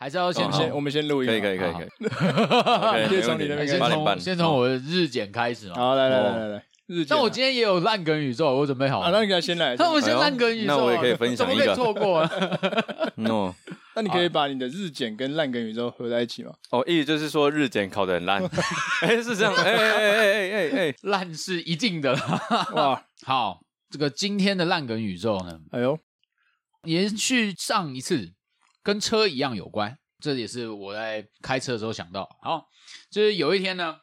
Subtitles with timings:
[0.00, 1.88] 还是要先先我们先录一个，可以可以可以可以。
[3.12, 5.74] 先从你那边先从先从我的日检开始嘛。
[5.74, 7.14] 好，来来来来来，日检。
[7.14, 9.06] 那我今天也有烂梗宇宙，我准备好了。
[9.06, 9.76] 啊，那你先来。
[9.76, 11.66] 那我先烂梗宇宙，那我也可以分享一个。
[11.66, 12.30] 怎么可以错过啊？
[13.28, 13.54] 哦，
[13.94, 16.52] 那你可以把你的日检跟烂梗宇宙合在一起吗？
[16.70, 18.42] 哦，意思就是说日检考的很烂。
[19.02, 19.54] 哎，是这样。
[19.54, 22.68] 哎哎哎哎哎哎，烂是一定的啦。
[22.72, 23.60] 哇，好，
[23.90, 25.60] 这个今天的烂梗宇宙呢？
[25.72, 25.98] 哎呦，
[26.84, 28.32] 延续上一次，
[28.82, 29.98] 跟车一样有关。
[30.18, 32.28] 这也是我在开车的时候想到。
[32.42, 32.68] 好，
[33.10, 33.96] 就是有一天呢，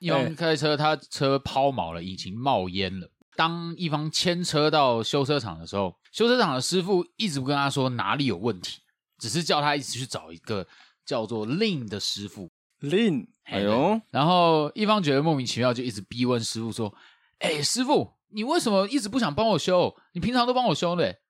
[0.00, 3.10] 一方开车，他车抛锚了，引擎冒烟了。
[3.36, 8.80] 当一方牵车到修车厂的时候，修车厂的师傅一直不跟他说哪里有问题，
[9.16, 10.66] 只是叫他一直去找一个
[11.06, 12.50] 叫做 Lin 的师傅。
[12.82, 16.94] Lin，哎呦，然后一方觉得莫名其妙，就一直逼问师傅说
[17.40, 19.96] ：“哎，师傅，你为什么一直不想帮我修？
[20.12, 21.20] 你平常都帮我修的，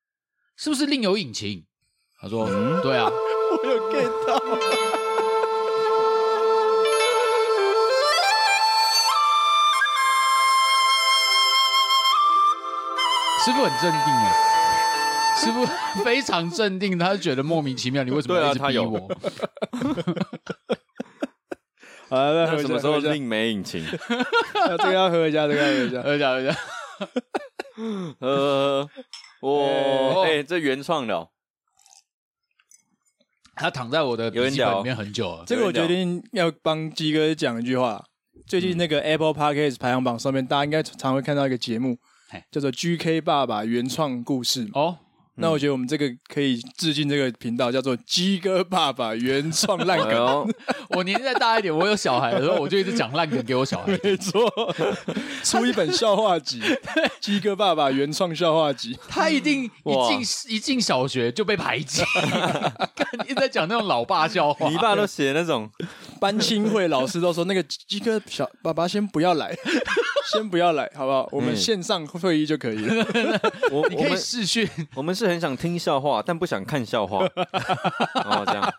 [0.57, 1.65] 是不是另有隐情？”
[2.23, 4.39] 他说：“嗯，对啊。”我有 get 到，
[13.43, 14.31] 师傅很镇定啊，
[15.35, 15.67] 师傅
[16.03, 19.09] 非常镇定，他就觉得莫名其妙，你为什么要一直逼我？
[22.09, 23.85] 好了，那什么时候另没引擎？
[24.55, 26.55] 这个要喝一下，这个要喝一下，喝一下，喝一下。
[28.21, 28.89] 呃，
[29.41, 31.27] 哇，哎，这原创的。
[33.55, 35.43] 他躺在我的笔记本里面很久了。
[35.45, 38.03] 这个我决定要帮鸡哥讲一句话。
[38.47, 41.97] 最近那个 Apple Podcast 排行榜上面，大家应该常会看到一个节目，
[42.51, 44.69] 叫做 GK 爸爸原创故事。
[44.73, 44.97] 哦。
[45.35, 50.53] 那我觉得我们这个可以致敬这个频道，叫做鸡哥爸爸原创烂梗。
[50.89, 53.97] 我年纪再大一点，我有小孩的时候，我就一直讲烂梗给我小孩。
[54.03, 54.47] 没错，
[55.43, 56.61] 出一本笑话集，
[57.19, 58.95] 鸡哥爸爸原创笑话集。
[59.07, 62.03] 他一定一进一进小学就被排挤，
[63.25, 64.69] 一直在讲那种老爸笑话。
[64.69, 65.67] 你爸都写那种
[66.19, 69.55] 班亲会，老师都说那个鸡哥小爸爸先不要来，
[70.31, 71.27] 先不要来，好不好？
[71.31, 73.05] 我们线上会议就可以了。
[73.71, 74.65] 我 你可以视讯，
[74.95, 75.23] 我们是。
[75.33, 77.25] 很想听笑话，但不想看笑话。
[77.25, 78.73] 哦，这样，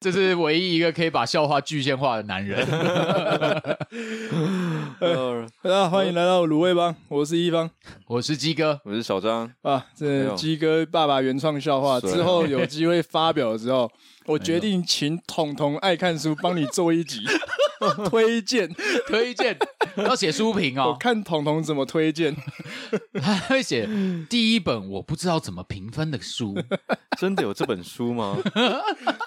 [0.00, 2.66] 这是唯一一个可以把笑话具现化的男人。
[5.62, 7.68] 大家欢迎来到鲁味帮，我是一方，
[8.06, 9.84] 我是鸡哥，我是小张啊。
[9.94, 13.90] 这鸡哥爸爸原创笑话之后有机会发表的时候，
[14.26, 17.20] 我决定请彤彤爱看书帮你做一集。
[18.08, 18.72] 推荐，
[19.08, 19.58] 推荐。
[19.96, 20.90] 要写书评哦。
[20.90, 22.32] 我看彤彤怎么推荐，
[23.20, 23.88] 他 会写
[24.30, 26.54] 第一本我不知道怎么评分的书，
[27.18, 28.38] 真的有这本书吗？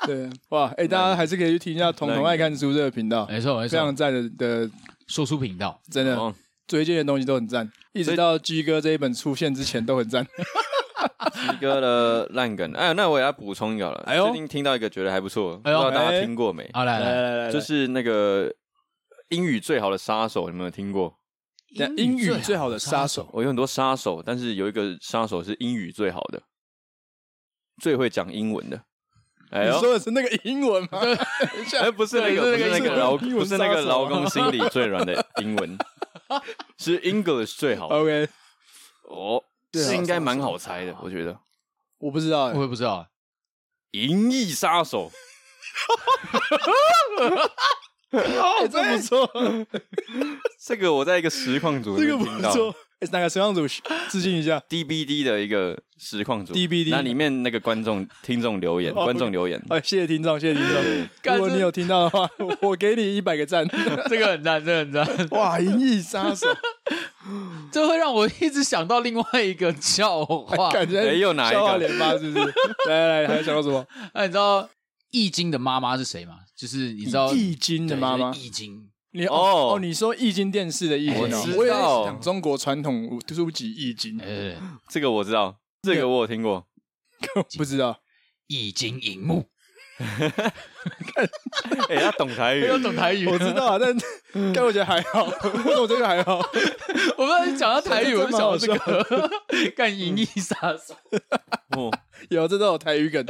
[0.07, 4.71] 对，哇，哎，大家还是可以去听一下彤彤爱看书这个频道，没错，没错，非常赞的的
[5.07, 6.33] 说书频道，真的
[6.65, 10.25] 推荐的东西都很赞，一直到鸡哥这一本出现之前都很赞。
[11.33, 14.03] 鸡哥的烂梗，哎，那我也要补充一个了。
[14.05, 16.69] 哎呦，最近听到一个觉得还不错，不知道大家听过没？
[16.73, 18.53] 好，来来来来，就是那个
[19.29, 21.17] 英语最好的杀手，你们有听过？
[21.97, 26.41] 英语最好的杀手，我有很多杀手，但是有一个杀手是英语最好的，
[27.81, 28.81] 最会讲英文的。
[29.51, 30.99] 哎，你说的是那个英文吗？
[31.81, 35.77] 哎，不是那个，不是那个劳，不是那个劳工心里最软的英文，
[36.79, 37.95] 是 English 最好的。
[37.95, 38.29] OK，
[39.03, 39.43] 哦。
[39.83, 41.39] 是应该蛮好猜的，我觉得。
[41.97, 43.07] 我不知道，我也不知道。
[43.91, 45.09] 银翼杀手，
[48.11, 49.29] 哦， 真不错。
[50.61, 52.75] 这个我在一个实况组这个不错。
[52.99, 53.65] 哎，哪个实况组？
[54.09, 54.61] 致敬一下。
[54.69, 56.53] DBD 的一个实况组。
[56.53, 56.89] DBD。
[56.91, 59.61] 那里面那个观众、听众留言，观众留言。
[59.69, 61.35] 哎，谢谢听众，谢谢听众。
[61.35, 62.29] 如果你有听到的话，
[62.61, 63.65] 我给你一百个赞。
[64.09, 65.27] 这个很赞，这个很赞。
[65.31, 66.47] 哇，银翼杀手。
[67.71, 72.53] 这会让我一直想到另外一个笑话， 感觉又哪一个笑话连发，是不是？
[72.87, 73.85] 来 来来，还想到什么？
[74.13, 74.69] 那 你知道
[75.11, 76.39] 易经的妈妈是谁吗？
[76.55, 78.89] 就是你知道易经的妈妈，易经。
[79.11, 81.21] 你哦哦，你说易经电视的易经，
[81.55, 84.19] 我知道讲中国传统书籍易经。
[84.21, 84.57] 哎，
[84.89, 86.67] 这个我知道，这个我有听过，
[87.57, 87.97] 不知道
[88.47, 89.45] 易经荧幕。
[91.89, 93.95] 哎，他懂台语， 他懂台语，我知道啊，但
[94.53, 96.37] 但我觉得还好，我觉得还好。
[97.17, 99.29] 我刚才讲到台语，我就想到这个
[99.75, 100.95] 干银翼杀手。
[101.77, 101.91] 哦，
[102.29, 103.25] 有这都有台语梗。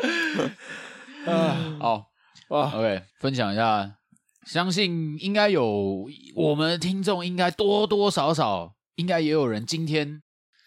[1.28, 2.06] 啊，好
[2.50, 3.96] 哇，OK，分享一下，
[4.46, 10.22] 相信应该有我们的听众，应该多多少少应该也有人今天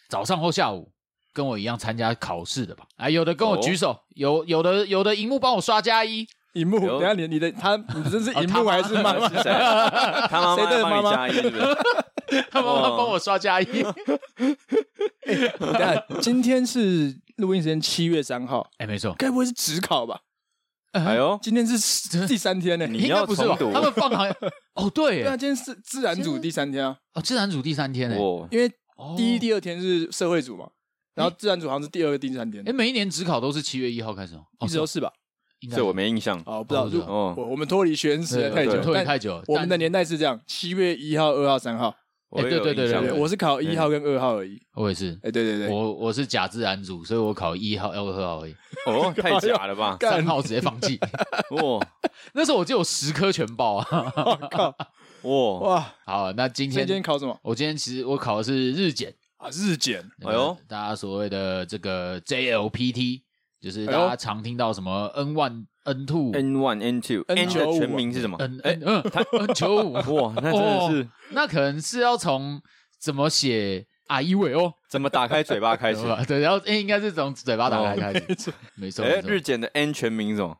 [0.08, 0.92] 早上或下午。
[1.38, 2.84] 跟我一样参加考试的吧？
[2.96, 6.80] 啊，有的跟我举手，有有的有的荧幕帮我刷加一，荧幕。
[6.80, 9.28] 等下你你的他，你这是荧幕还是妈妈？
[9.40, 9.52] 谁？
[10.28, 11.32] 他妈妈帮你加一，
[12.50, 13.66] 他妈妈帮我刷加一。
[15.60, 20.18] 等下，今天是录音时间七月三号，哎，没错，该不会是指考吧？
[20.90, 21.78] 哎呦，今天是
[22.26, 23.56] 第三天呢，你要不是吧？
[23.72, 24.28] 他们放行
[24.74, 28.16] 哦，对，对啊，今天是自然组第三天啊，哦，自然组第三天呢，
[28.50, 28.68] 因为
[29.16, 30.68] 第一、第二天是社会组嘛，
[31.18, 32.62] 然后自然组好像是第二个、第三天。
[32.66, 35.12] 哎，每一年只考都是七月一号开始哦，一直都是吧？
[35.74, 41.94] 这我没印象哦，不知道，哦，我们脱离学生时代太久，脱离太久，我们的年代是这样，七月一号、二号、三号。
[42.30, 44.60] 哎，对对对对，我是考一号跟二号而已。
[44.74, 45.18] 我也是。
[45.22, 48.54] 哎，对对对，我我是假自然组，所以我考一号、二号而已。
[48.86, 49.96] 哦，太假了吧？
[50.02, 51.00] 三号直接放弃。
[51.62, 51.80] 哇，
[52.34, 54.12] 那时候我就有十科全报啊！
[54.14, 54.76] 我靠！
[55.22, 55.94] 哇哇！
[56.04, 57.36] 好，那今天今天考什么？
[57.42, 60.08] 我今天其实我考的是日检啊，日检。
[60.24, 63.22] 哎呦，大家所谓的这个 JLPT，
[63.60, 65.64] 就是大家常听到什么 N one。
[65.84, 69.02] N two N one N two N 的全名是什么？N N 嗯
[69.40, 72.60] ，N 九五哇，那真的是，那可能是要从
[73.00, 74.20] 怎么写啊？
[74.20, 76.02] 一尾哦，怎么打开嘴巴开始？
[76.28, 79.02] 对，然后哎，应该是从嘴巴打开开始，没错。
[79.02, 80.50] 哎，日检的 N 全名是什么？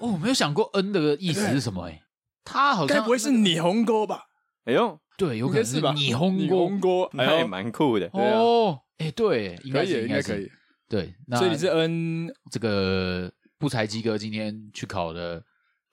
[0.00, 1.86] 哦，我没有想过 N 的意思是什么？
[1.86, 2.02] 哎，
[2.42, 4.24] 他好像该不会是霓虹锅吧？
[4.64, 8.80] 哎呦，对，有可能是霓虹锅，那也蛮酷的哦。
[8.98, 10.50] 哎，对，应该应该可以。
[10.88, 13.32] 对，所以你是 N 这个。
[13.56, 15.42] 不才鸡哥今天去考的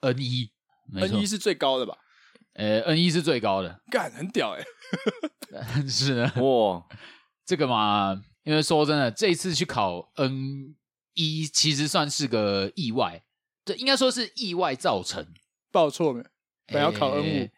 [0.00, 0.50] N 一
[0.94, 1.96] ，N 一是最高的吧？
[2.54, 4.62] 呃，N 一是最高的，干很屌哎！
[5.88, 6.84] 是呢，哇，
[7.46, 10.74] 这个嘛，因为说真的，这一次去考 N
[11.14, 13.22] 一其实算是个意外，
[13.64, 15.26] 对，应该说是意外造成。
[15.70, 16.22] 报错没？
[16.66, 17.48] 本来要考 N 五。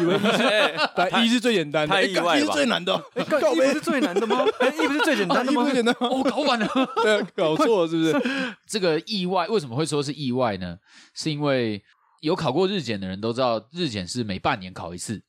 [0.00, 4.44] 以为一是一是最简单的，太意外了，一是最难的，一不是最难的吗？
[4.82, 5.62] 一不是最简单的吗？
[5.62, 6.66] 一不简单，我搞反了，
[7.02, 8.12] 对，搞错了是不是？
[8.66, 10.78] 这个意外为什么会说是意外呢？
[11.14, 11.82] 是因为
[12.20, 15.22] 有考过日检的人都知道，日检是每半年考一次，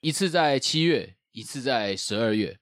[0.00, 2.56] 一次在七月，一次在十二月。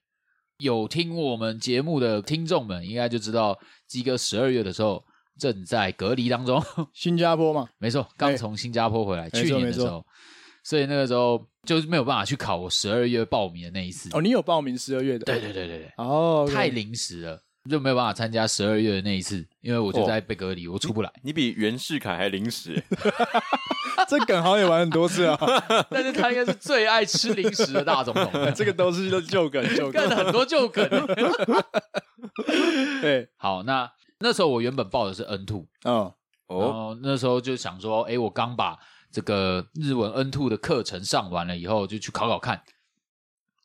[0.59, 5.03] 有听我们节目的听众们应该就知道，鸡哥十二月的时候
[5.37, 6.63] 正在隔离当中，
[6.93, 10.05] 新加坡嘛，没错，刚从新加坡回来，去年的时候。
[10.65, 15.23] 所以那个时候就是没有办法去考我十二月报名的那一次哦，你有报名十二月的？
[15.23, 17.39] 对对对对对，哦，太临时了，
[17.69, 21.13] 就没有办法参加十二月的那一次，因为我就在被隔离，我出不来。
[21.23, 22.83] 你比袁世凯还临时，
[24.09, 25.37] 这梗好像也玩很多次啊，
[25.91, 30.89] 但是他应该是最爱吃零食的大总统，这个都是旧梗，旧梗，干了很多旧梗。
[33.01, 33.87] 对，好，那
[34.19, 36.11] 那时候我原本报的是 N two，嗯，
[36.47, 38.79] 哦那时候就想说，哎，我刚把。
[39.15, 42.61] 这个日文 N2 的课程上完了以后，就去考考看。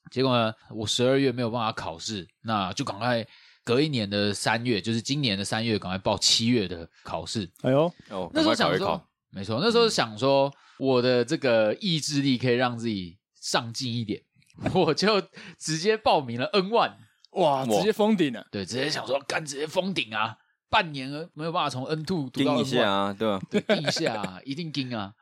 [0.08, 3.26] 结果呢，我十二月没有办法考试，那就赶快
[3.64, 7.50] 隔一年的三月，就是今年的三月，赶快报七月的考试。
[7.62, 14.22] 哎呦，哦，那时候想说，没错，那时候想说，我的这个意志力可以让自己上进一点，
[14.72, 15.20] 我就
[15.58, 16.92] 直接报名了 N1。
[17.32, 18.46] 哇，直接封顶了。
[18.52, 20.36] 对，直接想说干，直接封顶啊！
[20.68, 23.40] 半年没有办法从 N2 读到 N1 一下啊，对吧？
[23.50, 25.12] 对，一下啊，一定盯啊。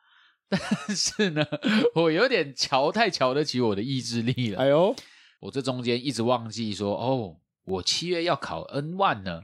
[0.86, 1.44] 但是呢，
[1.94, 4.60] 我有点瞧太瞧得起我的意志力了。
[4.60, 4.94] 哎呦，
[5.40, 9.42] 我这中间一直忘记说，哦，我七月要考 N one 呢，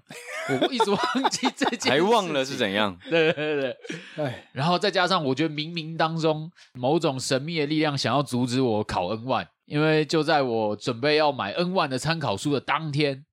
[0.48, 2.98] 我一直忘记这件事， 还忘了是怎样？
[3.10, 3.76] 对对对，
[4.16, 13.26] 哎，然后再加上我觉得冥冥当中某种神秘的力量想要阻止我考 N one，因为就在我准备要买 N one 的参考书的当天，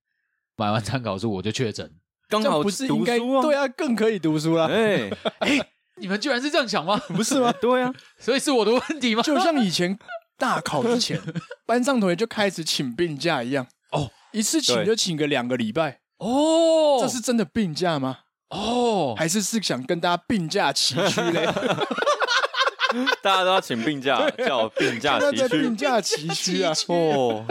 [0.57, 1.89] 买完参考书我就确诊，
[2.27, 4.67] 刚好不是应该对啊，更可以读书了。
[4.67, 5.09] 哎
[5.39, 5.67] 哎。
[5.97, 6.97] 你们居然是这样想吗？
[7.09, 7.53] 不是吗？
[7.61, 9.21] 对啊，所以是我的问题吗？
[9.23, 9.97] 就像以前
[10.37, 11.19] 大考之前，
[11.65, 18.19] 班上同学就开始请病假一样哦，一次请就请个两个礼拜哦，这是真的病假吗？
[18.49, 21.45] 哦，还是是想跟大家病假齐驱嘞？
[23.21, 26.73] 大家都要请病假，叫病假齐驱，病假齐驱啊！
[26.89, 27.45] 哦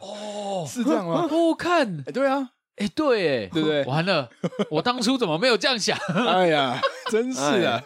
[0.00, 1.26] 哦，是这样吗？
[1.28, 2.50] 我看，对啊。
[2.76, 3.84] 哎，对，哎，对不对？
[3.88, 4.28] 完了，
[4.70, 5.96] 我当初怎么没有这样想？
[6.14, 6.80] 哎呀，
[7.10, 7.82] 真是啊！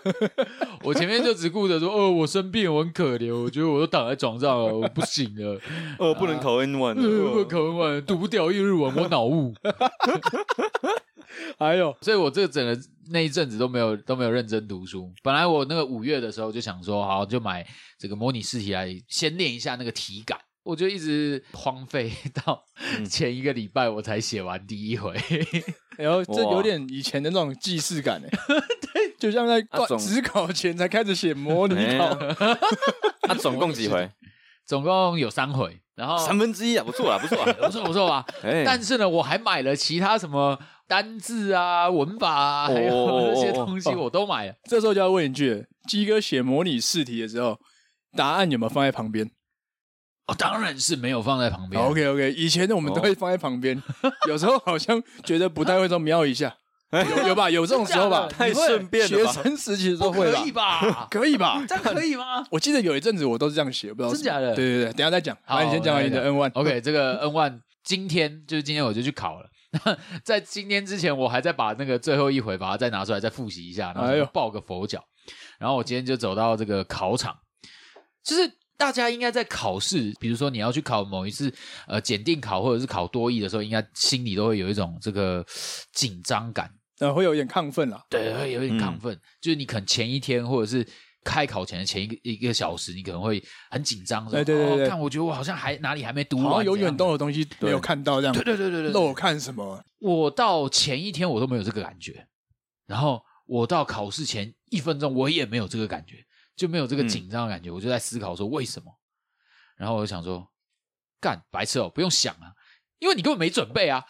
[0.82, 5.60] 我前面就只顾着说，哦，我生病，我很可怜，我觉得我都躺在床上了，我不行了，
[5.98, 9.54] 呃，不能考 N one，不能考 N one，读不掉一日文，我脑雾。
[11.58, 12.76] 还有，所以我这整个
[13.10, 15.12] 那一阵子都没有都没有认真读书。
[15.22, 17.64] 本来我那个五月的时候就想说，好，就买
[17.98, 20.36] 这个模拟试题来先练一下那个体感。
[20.62, 22.12] 我就一直荒废
[22.44, 22.62] 到
[23.08, 25.14] 前一个礼拜，我才写完第一回。
[25.96, 28.28] 然后这有点以前的那种既视感哎，
[28.92, 29.60] 对，就像在
[29.98, 32.14] 指考前才开始写模拟考。
[33.22, 34.10] 他总共几回？
[34.66, 38.24] 总共有三回，然后三分之一啊，不错啊，不错啊，不错不错吧？
[38.64, 44.54] 但是呢，我还买了其他什么单字啊、文法啊，还有那些东西，我都买了。
[44.68, 47.58] 这时候就要问一句：鸡哥写模拟试题的时候，
[48.16, 49.28] 答案有没有放在旁边？
[50.30, 51.82] 哦，当然是没有放在旁边。
[51.82, 53.80] OK OK，以前的我们都会放在旁边，
[54.28, 56.54] 有时候好像觉得不太会，说瞄一下。
[56.92, 57.48] 有有吧？
[57.50, 58.26] 有这种时候吧？
[58.28, 59.32] 太顺便了吧？
[59.32, 61.08] 学生时期的时候会可以吧？
[61.10, 61.64] 可以吧？
[61.68, 62.44] 这样可以吗？
[62.50, 64.54] 我记得有一阵子我都是这样写，不知道真假的。
[64.54, 65.36] 对对对，等下再讲。
[65.44, 66.50] 好，你先讲完你的 N one。
[66.54, 69.48] OK，这个 N one 今天就是今天我就去考了。
[70.24, 75.04] 在今天之前，我还在把那个最后一回把它再拿出来再复习一下，然后抱个佛脚。
[75.58, 77.36] 然后我今天就走到这个考场，
[78.24, 78.59] 就是。
[78.80, 81.52] 大家应该在考试，比如说你要去考某一次
[81.86, 85.44] 呃检定考或者是考多益的时候，应该心里都会有一种这个
[85.92, 88.02] 紧张感，呃，会有点亢奋啦。
[88.08, 90.82] 对，会有点亢奋，嗯、就是你可能前一天或者是
[91.22, 94.26] 开考前的前一个一个小时，你可能会很紧张。
[94.30, 98.34] 对对对对，看我觉得我好像还哪里还没读完，好像有远东的东西没有看到这样。
[98.34, 99.84] 对对对对对，漏看什么？
[99.98, 102.26] 我到前一天我都没有这个感觉，
[102.86, 106.24] 然后我到考试前一分钟我也没有这个感觉。
[106.60, 108.92] 就没有这个紧张的感觉，嗯、我就在思考说为什么，
[109.78, 110.46] 然后我就想说，
[111.18, 112.52] 干白痴哦，不用想啊，
[112.98, 114.04] 因为你根本没准备啊，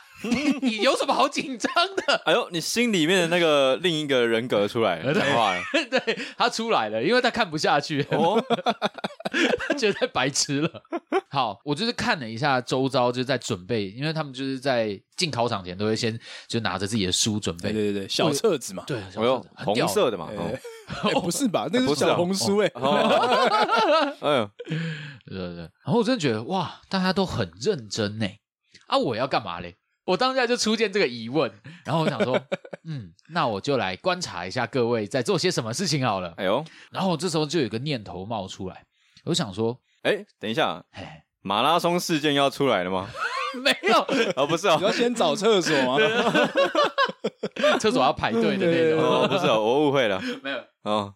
[0.60, 2.16] 你有什么好紧张的？
[2.26, 8.44] 哎呦，你心里面的那个另一个人格出来了，讲话了， 对，他出来了，因为他看不下去，哦、
[9.68, 10.82] 他觉得太白痴了。
[11.28, 20.28] 好，我就是看了一下周遭，就在准备，因为他们就是在进考场前都会先就拿着自己的书准备，对对对，小册子嘛，对，小册子红色的嘛。
[21.04, 21.68] 欸、 不是吧？
[21.72, 22.72] 那是小红书哎、欸！
[24.20, 24.50] 哎呦，
[25.26, 25.58] 对对对。
[25.58, 28.26] 然后我真的觉得哇，大家都很认真呢。
[28.86, 29.76] 啊，我要干嘛嘞？
[30.06, 31.50] 我当下就出现这个疑问。
[31.84, 32.40] 然后我想说，
[32.84, 36.34] 嗯，那我就来观察一下各位在做些什么事情好了。
[36.36, 38.84] 哎呦，然后这时候就有个念头冒出来，
[39.24, 40.84] 我想说，哎，等一下，
[41.42, 43.08] 马拉松事件要出来了吗？
[43.62, 43.98] 没有，
[44.36, 45.98] 哦，不是哦，你要先找厕所吗？
[47.80, 49.00] 厕所要排队的那种。
[49.00, 50.58] 哦，不是哦，我误会了，没有。
[50.82, 51.14] 哦，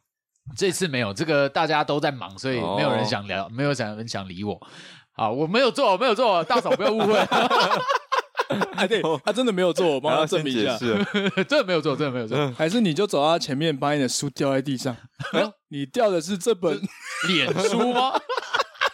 [0.57, 4.61] 这次没有，这个大家都在忙，所以没有人想聊，哦、没有想人想理我。
[5.13, 7.19] 好，我没有做，我没有做，大嫂不要误会。
[8.77, 10.77] 哎，对，他真的没有做，我帮他证明一下，
[11.49, 12.53] 真的没有做，真的没有做。
[12.53, 14.95] 还是你就走到他前面，把你的书掉在地上。
[15.33, 16.81] 哎， 你掉的是这本
[17.29, 18.13] 脸书吗？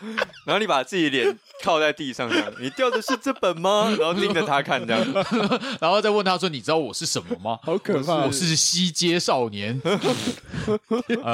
[0.46, 3.94] 然后你把自己脸靠在地上，这样，你掉的是这本吗？
[3.98, 5.06] 然后盯着他看，这样，
[5.80, 8.24] 然后再问他说：“你知道我是什么吗？”好可怕！
[8.24, 9.80] 我是西街少年。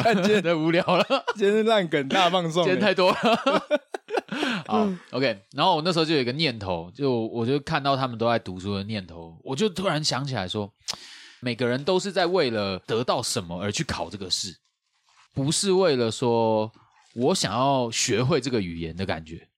[0.02, 3.18] 看见太无聊了，今天烂梗大放送，今天太多了。
[4.66, 5.42] 好，OK。
[5.52, 10.72] 然后我那时候就有一个念头，就我就看到他们都在读书的念头，我就突然想起来说，
[11.40, 14.56] 每个人都是在为了得到什么而去考这个试，
[15.32, 16.72] 不是为了说。
[17.16, 19.48] 我想要学会这个语言的感觉，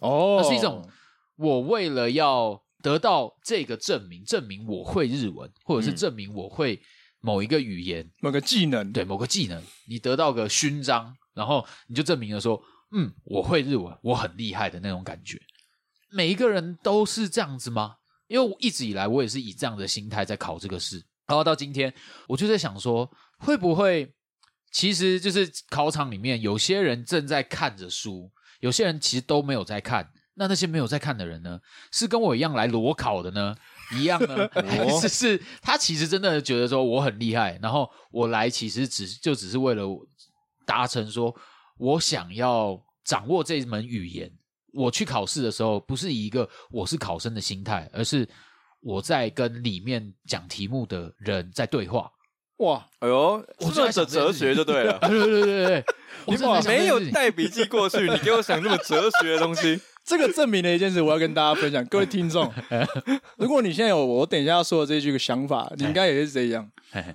[0.00, 0.86] 哦，那是一种
[1.36, 6.82] 我为了要得到这个证明，证明我会日文，或者是证明我会
[7.20, 15.40] 某一个语言、某个技能，对，某个技能，你得到个勋章，然后你就证明了说，嗯，我会日文，我很厉害的那种感觉。
[16.10, 17.96] 每一个人都是这样子吗？
[18.26, 21.94] 因为我一直以来我也是以这样的心态在考这个试，然后到今天，
[22.28, 24.12] 我就在想说，会不会？
[24.72, 30.10] 其实就是考场里面，有些人正在看着书，有些人其实都没有在看。
[30.34, 31.60] 那那些没有在看的人呢，
[31.92, 33.54] 是跟我一样来裸考的呢？
[33.94, 34.48] 一样呢？
[34.66, 39.86] 还是是他其实真的觉得说我很厉害，然后我来其实只就只是为了
[40.64, 41.36] 达成说
[41.76, 44.32] 我想要掌握这门语言。
[44.72, 48.26] 我去考试的时候，不是以一个我是考生的心态，而是
[48.80, 52.10] 我在跟里面讲题目的人在对话。
[52.62, 55.84] 哇，哎呦，我这哲哲学就对了， 对对对对对，
[56.26, 56.36] 你
[56.68, 62.52] 没有带笔记过去，你给我想这么哲学的东西， 这个证明了一件事，我要跟大家分享，各位听众，
[63.36, 66.70] 如果你现在有我等一下要说的这句个想法，你应该也是这样。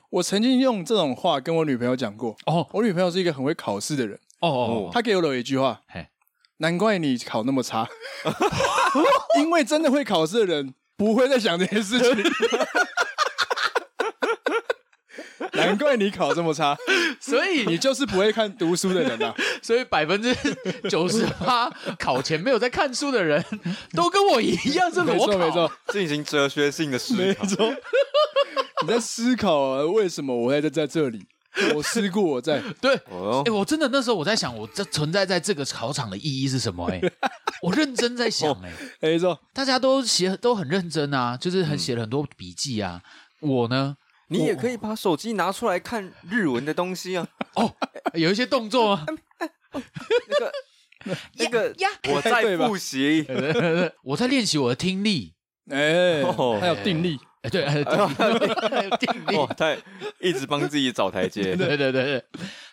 [0.10, 5.80] 我曾经用这种话跟我女朋友讲过，哦，我女朋友是一个很会考试的人，哦哦，她给我了一句话，
[6.58, 7.88] 难怪你考那么差，
[9.40, 12.24] 因为真的会考试的人不会再想这些事情。
[15.54, 16.76] 难怪你考这么差，
[17.20, 19.34] 所以你就是不会看读书的人啊！
[19.62, 20.36] 所以百分之
[20.90, 23.44] 九十八考前没有在看书的人
[23.94, 27.44] 都跟我一样是裸考，没错没错，进行哲学性的思考。
[27.44, 27.76] 没错，
[28.82, 29.84] 你在思考啊？
[29.84, 31.26] 为什么我会在在这里？
[31.74, 32.62] 我思过我在。
[32.80, 37.00] 对，哎、欸，我真的那时候我在想，我这存在在这个考场的意义是什么、欸？
[37.00, 37.30] 哎，
[37.64, 38.68] 我认真在想、欸，
[39.02, 43.02] 哎，没错，大家都写都很认真啊，就是很写了很多笔记啊。
[43.42, 43.96] 嗯、我呢？
[44.30, 47.28] 你也可以把手机拿出来看日文的东西啊！
[47.56, 47.74] 哦，
[48.14, 49.06] 有一些动作啊，
[50.28, 50.52] 那个
[51.38, 53.26] 那个呀，我在复习，
[54.04, 55.34] 我在练习我的听力，
[55.70, 56.24] 哎，
[56.60, 57.84] 还有定力，哎，对，还有
[58.98, 59.76] 定力， 他
[60.20, 62.26] 一直帮自己找台阶，对对对对，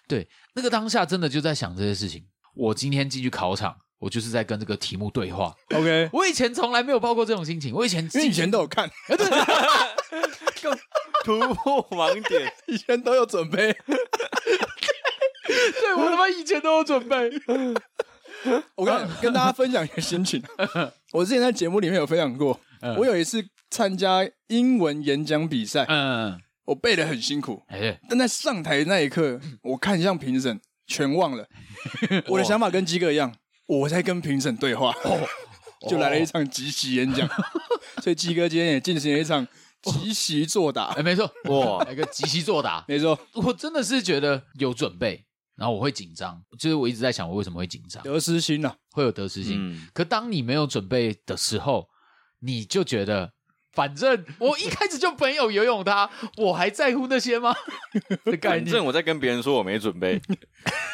[0.09, 2.27] 对，那个当下真的就在想这些事情。
[2.57, 5.55] 我今天进去考场，我就是在跟这个题目对话。
[5.75, 8.91] OK，我以前从来没有抱过这种心情，我以前因为以前都有看。
[9.09, 9.27] 对
[11.25, 13.73] 突破盲点， 以前都有准备。
[15.47, 17.31] 对，我他妈以前都有准备。
[18.75, 20.43] 我跟跟大家分享一个心情，
[21.13, 22.61] 我之前在节目里面有分享过，
[22.99, 27.63] 我有一次参加英文演讲比赛，嗯，我背的很辛苦，
[28.09, 31.47] 但在上台那一刻，我看向评审，全忘了，
[32.29, 33.35] 我的想法跟鸡哥一样，
[33.67, 34.95] 我在跟评审对话，
[35.89, 37.29] 就来了一场即席演讲，
[38.03, 39.47] 所以鸡哥今天也进行了一场
[39.83, 45.25] 即席作答，哎，没错，哇，一个即席作答，没错，我真的是觉得有准备。
[45.57, 49.57] 然后我会紧张，就是我一直在想我为什么会紧张，得失心呐、啊，会有得失心。
[49.57, 51.89] 嗯、可当你没有准备的时候，
[52.41, 53.34] 你就觉得
[53.75, 57.55] 反正 我一开始就没有游泳它，我还在乎那些吗？
[58.43, 60.21] 反正我在跟别人说我没准备，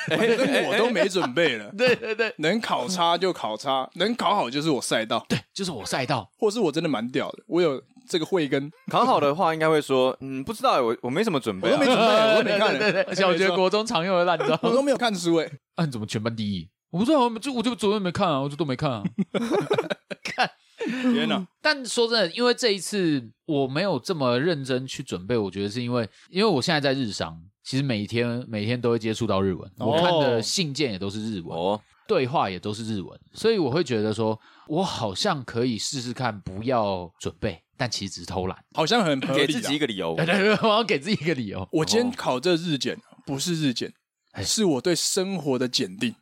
[0.10, 1.70] 我都没准备了。
[1.76, 7.82] 对对对，能考差就考差，能考好就是我赛道，对，就是我赛道，或是我真的蛮屌的，我有。
[8.08, 13.02] 这个慧根考好的话，应该会说，嗯，不知道，我我没什么准备，我都没准备，我都没看，对对。
[13.02, 16.68] 而且我觉得国中常用的烂招，我都没有看书，哎，啊，你怎么全班第一？
[16.90, 19.04] 我不知道，我就我就昨天没看啊，我就都没看啊。
[20.86, 21.46] 看， 天哪！
[21.60, 37.62] 但说真的，因为这一次我没有这么认真去准备，我觉得是因为，因为我现在在日商，其实每天每天都会接触到日文，我看的信件也都是日文，哦，对话也都是日文，所以我会觉得说，我好像可以试试看，不要准备。
[37.76, 40.14] 但其实只是偷懒，好像很给自己一个理由。
[40.14, 41.66] 对对对，我要给自己一个理由。
[41.72, 42.94] 我今天考这日检
[43.24, 43.90] 不是日检，
[44.44, 46.14] 是我对生活的检定，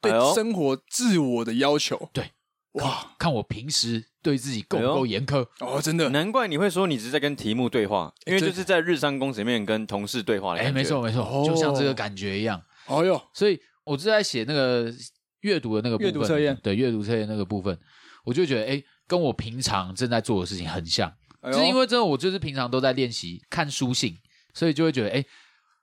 [0.00, 2.10] 对生活自我的要求。
[2.12, 2.32] 对，
[2.72, 5.46] 哇，看我平时对自己够不够严苛。
[5.60, 10.56] 哦，真的，难怪你会说你是在跟题目对话，因为就是在日商公司里面跟同事对话。
[10.56, 12.62] 哎，没错没错，就像这个感觉一样。
[12.86, 14.92] 哦哟，所以我是在写那个
[15.40, 17.78] 阅读的那个部分，阅读测验，对阅读测验那个部分，
[18.24, 18.82] 我就觉得哎。
[19.10, 24.16] 跟我平常正在做的事情很像，哎、就是因为真的，我就是平常都在练习看书信，
[24.54, 25.24] 所以就会觉得，哎，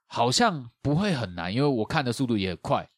[0.06, 2.88] 好像不会很难，因为我看的速度也很快。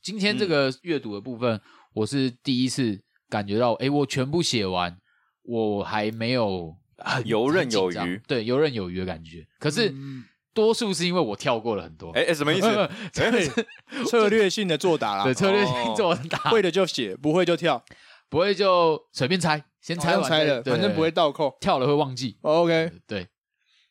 [0.00, 1.60] 今天这个阅读的部分，嗯、
[1.92, 3.02] 我是第一次
[3.34, 4.96] 感觉到，哎，我全部写完，
[5.42, 9.44] 我还没有很 游刃有余，对，游刃有余的感觉。
[9.58, 12.68] 可是、嗯、多数是因为我跳过了很多，哎，什么意思？
[13.12, 13.48] 对，
[14.04, 17.84] 策略性的作答啦，对，策略性作答，会的就写，不会就跳。
[18.30, 22.36] 不会就随便猜，先猜完猜了，反正不会倒扣，跳了会忘记。
[22.42, 23.28] OK，对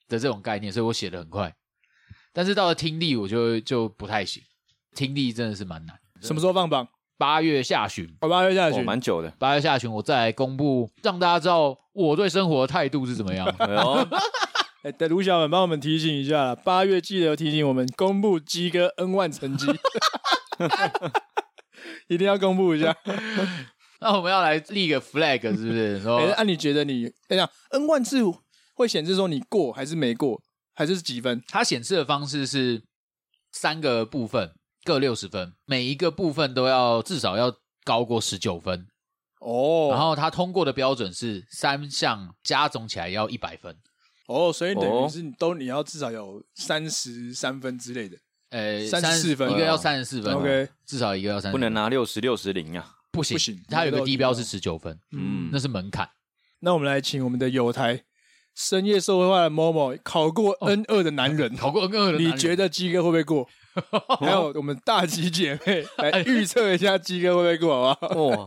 [0.09, 1.53] 的这种概念，所以我写的很快。
[2.33, 4.43] 但是到了听力，我就就不太行。
[4.95, 5.97] 听力真的是蛮难。
[6.21, 6.85] 什么时候放榜？
[7.17, 8.05] 八月下旬。
[8.21, 9.31] 哦，八月下旬，蛮久的。
[9.39, 13.47] 八月下旬，我再来公布，让大家知道我对生活的态度是怎么样。
[14.83, 19.67] 哎，等，卢小文帮我们提醒一下，八月记得提醒我们公布鸡哥 N 万成绩，
[22.09, 22.93] 一定要公布一下。
[24.01, 26.01] 那我们要来立个 flag 是不是？
[26.01, 28.19] 说，那、欸、你觉得你等下 N 万次
[28.73, 30.41] 会显示说你过还是没过，
[30.75, 31.41] 还是是几分？
[31.47, 32.83] 它显示的方式是
[33.53, 34.51] 三个部分
[34.83, 38.87] 各六十分，每一个部分都要至少要高过十九分
[39.39, 39.89] 哦。
[39.91, 43.75] 然后他通过的标准是三项加总起来要一百分
[44.27, 48.17] 哦，所以等于是你都你要至少有三十三分之类的，
[48.49, 52.95] 呃，三十四分，一个要三十四分，OK，至少一个要三不能拿六十六十零啊。
[53.11, 56.09] 不行，不行，它有个低标是十九分，嗯，那是门槛。
[56.61, 58.03] 那我们来请我们的友台
[58.55, 63.47] 深夜社会化的 Momo 考过 N 二的男人，考过 N 二的男人，你觉得鸡哥会不会过？
[64.19, 68.21] 还有我们大吉姐妹来预测一下鸡哥会不会过，好不好？
[68.43, 68.45] 哇，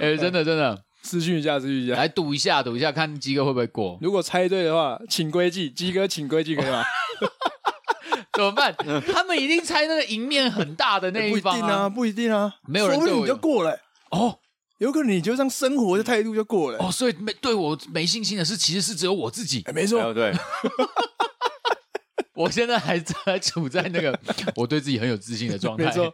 [0.00, 3.98] 哎，真的真的，私讯一下，私讯一下，来赌一下，赌一下，看鸡哥会不会过。
[4.00, 6.84] 如果猜对的话，请归记，鸡哥请归记，可以吗？
[8.32, 8.74] 怎么办？
[9.12, 11.88] 他们一定猜那个赢面很大的那一方啊！
[11.88, 13.78] 不一定啊，不一定啊，没有人对我你就过了
[14.10, 14.38] 哦。
[14.78, 16.90] 有可能你就这样生活的态度就过了哦。
[16.90, 19.62] 所以没对我没信心的是，其实是只有我自己。
[19.74, 20.32] 没错，对。
[22.40, 24.18] 我现在还在处在那个
[24.56, 25.84] 我对自己很有自信的状态。
[25.84, 26.12] 没错。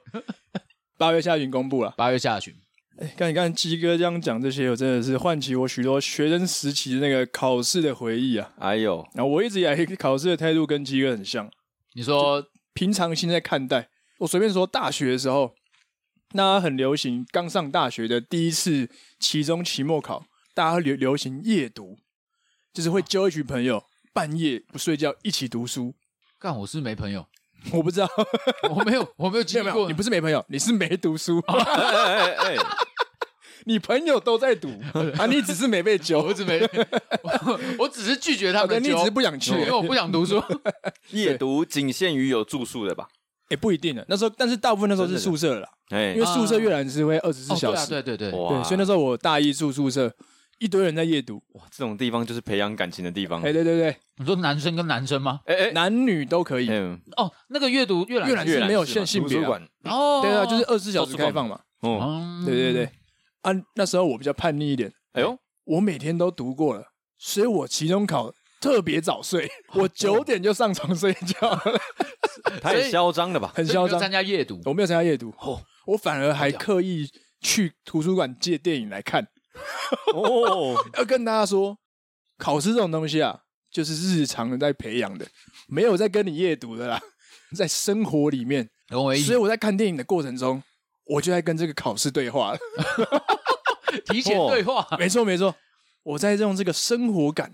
[0.98, 2.54] 八月下旬公布了，八月下旬。
[2.98, 8.50] 哎，看你看鸡哥这样讲这些，我真的是唤起我许多学生时期的那个考试的回忆啊！
[8.58, 11.50] 哎呦，然后我一直以来考试的态度跟鸡哥很像。
[11.92, 15.54] 你说平常心在看待，我随便说，大学的时候，
[16.32, 18.88] 那很流行，刚上大学的第一次
[19.20, 21.98] 期中、期末考，大家流流行夜读，
[22.72, 23.84] 就是会揪一群朋友，
[24.14, 25.94] 半夜不睡觉一起读书。
[26.38, 27.24] 干，我是没朋友，
[27.72, 28.08] 我不知道，
[28.70, 29.86] 我没有，我没有经历过。
[29.86, 31.42] 你不是没朋友，你是没读书。
[33.64, 34.68] 你朋友都在读
[35.18, 36.60] 啊，你只是没被揪，我只没，
[37.22, 40.40] 我，我只是拒绝他们，你只是不想去，因为我不想读书。
[41.10, 43.08] 夜读仅限于有住宿的吧？
[43.48, 44.04] 也，不一定的。
[44.08, 48.30] 那时候，但是大部分那时候是宿舍了，哎，因为宿舍阅览是会二十四小时，对对对。
[48.30, 50.12] 对，所以那时候我大一住宿舍，
[50.58, 53.40] 一堆人在夜读，哇，这种地方就是培养感情的地方。
[53.42, 55.40] 哎，对对对，你说男生跟男生吗？
[55.44, 56.68] 哎哎，男女都可以。
[56.70, 61.60] 嗯，哦，那个阅读阅览阅览是没有限性别馆哦，对啊，就是二十四小时开放嘛。
[61.80, 62.90] 哦，对对对，
[63.42, 64.90] 啊，那时候我比较叛逆一点。
[65.12, 66.84] 哎呦，我每天都读过了，
[67.18, 71.60] 所以我期中考特别早睡，我九点就上床睡觉了。
[72.62, 73.52] 太嚣张了吧？
[73.54, 74.00] 很嚣张。
[74.00, 75.34] 参加夜读，我没有参加夜读。
[75.38, 77.06] 哦，我反而还刻意
[77.40, 79.26] 去图书馆借电影来看。
[80.14, 81.78] 哦，要跟大家说，
[82.38, 83.40] 考试这种东西啊，
[83.70, 85.26] 就是日常的在培养的，
[85.68, 87.00] 没有在跟你夜读的啦，
[87.56, 88.68] 在生活里面。
[88.88, 90.62] 所以我在看电影的过程中，
[91.04, 92.58] 我就在跟这个考试对话了，
[94.06, 94.86] 提前对话。
[94.98, 95.54] 没错没错，
[96.04, 97.52] 我在用这个生活感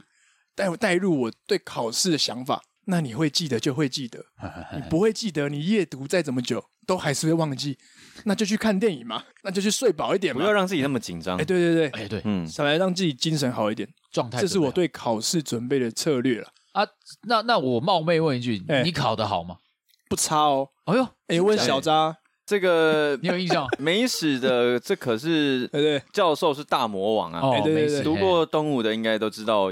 [0.55, 2.62] 带带入我对考试的想法。
[2.87, 4.25] 那你会记得就会记得，
[4.75, 7.79] 你不会记得，你夜读再怎么久都还是会忘记。
[8.25, 11.38] 那就去看电影嘛，那就去睡饱一点嘛，不要让自己那么紧张。
[11.38, 14.40] 哎，对对对，哎对，嗯，想来让自己精神好一点，状态。
[14.40, 16.87] 这是我对考试准备的策略了啊。
[17.27, 19.57] 那那我冒昧问一句，你考得好吗？
[20.09, 20.68] 不差哦。
[20.85, 22.14] 哎呦，哎，问小渣，
[22.45, 23.66] 这个 你有印象？
[23.79, 27.40] 美史的这可是对教授是大魔王啊。
[27.40, 29.71] 哦，对对对，读过东吴的应该都知道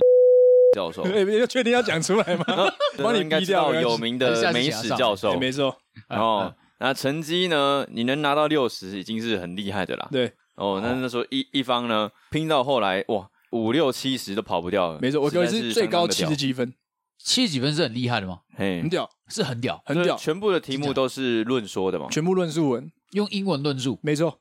[0.74, 1.02] 教授。
[1.10, 2.44] 哎，要确定要讲出来吗？
[2.98, 5.76] 帮你逼掉有名的美史教授，没错。
[6.08, 6.52] 然后。
[6.82, 7.86] 那成绩呢？
[7.90, 10.08] 你能拿到六十已经是很厉害的啦。
[10.10, 14.98] 对，哦，那那时候一一方呢，拼到后来哇，五六七十都跑不掉了。
[14.98, 16.72] 没错，我觉得是最高七十几分，
[17.18, 18.38] 七十几分是很厉害的吗？
[18.56, 20.16] 很屌，是很屌，很屌。
[20.16, 23.98] 全部的题目都是论说的嘛，全部论述文，用英文论述。
[24.02, 24.38] 没错，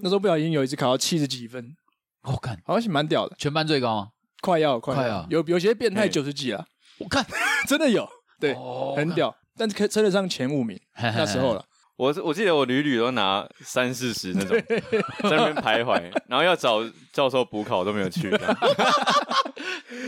[0.00, 1.76] 那时候不小心有一次考到七十几分，
[2.22, 4.08] 我看好像是蛮屌的，全班最高吗？
[4.42, 6.66] 快要，快要，有有些变态九十几了，
[6.98, 7.24] 我看
[7.66, 8.06] 真的有，
[8.38, 8.54] 对，
[8.96, 11.64] 很屌，但是可称得上前五名 那时候了。
[11.96, 14.58] 我我记得我屡屡都拿三四十那种，
[15.30, 18.28] 在那边徘徊，然后要找教授补考都没有去。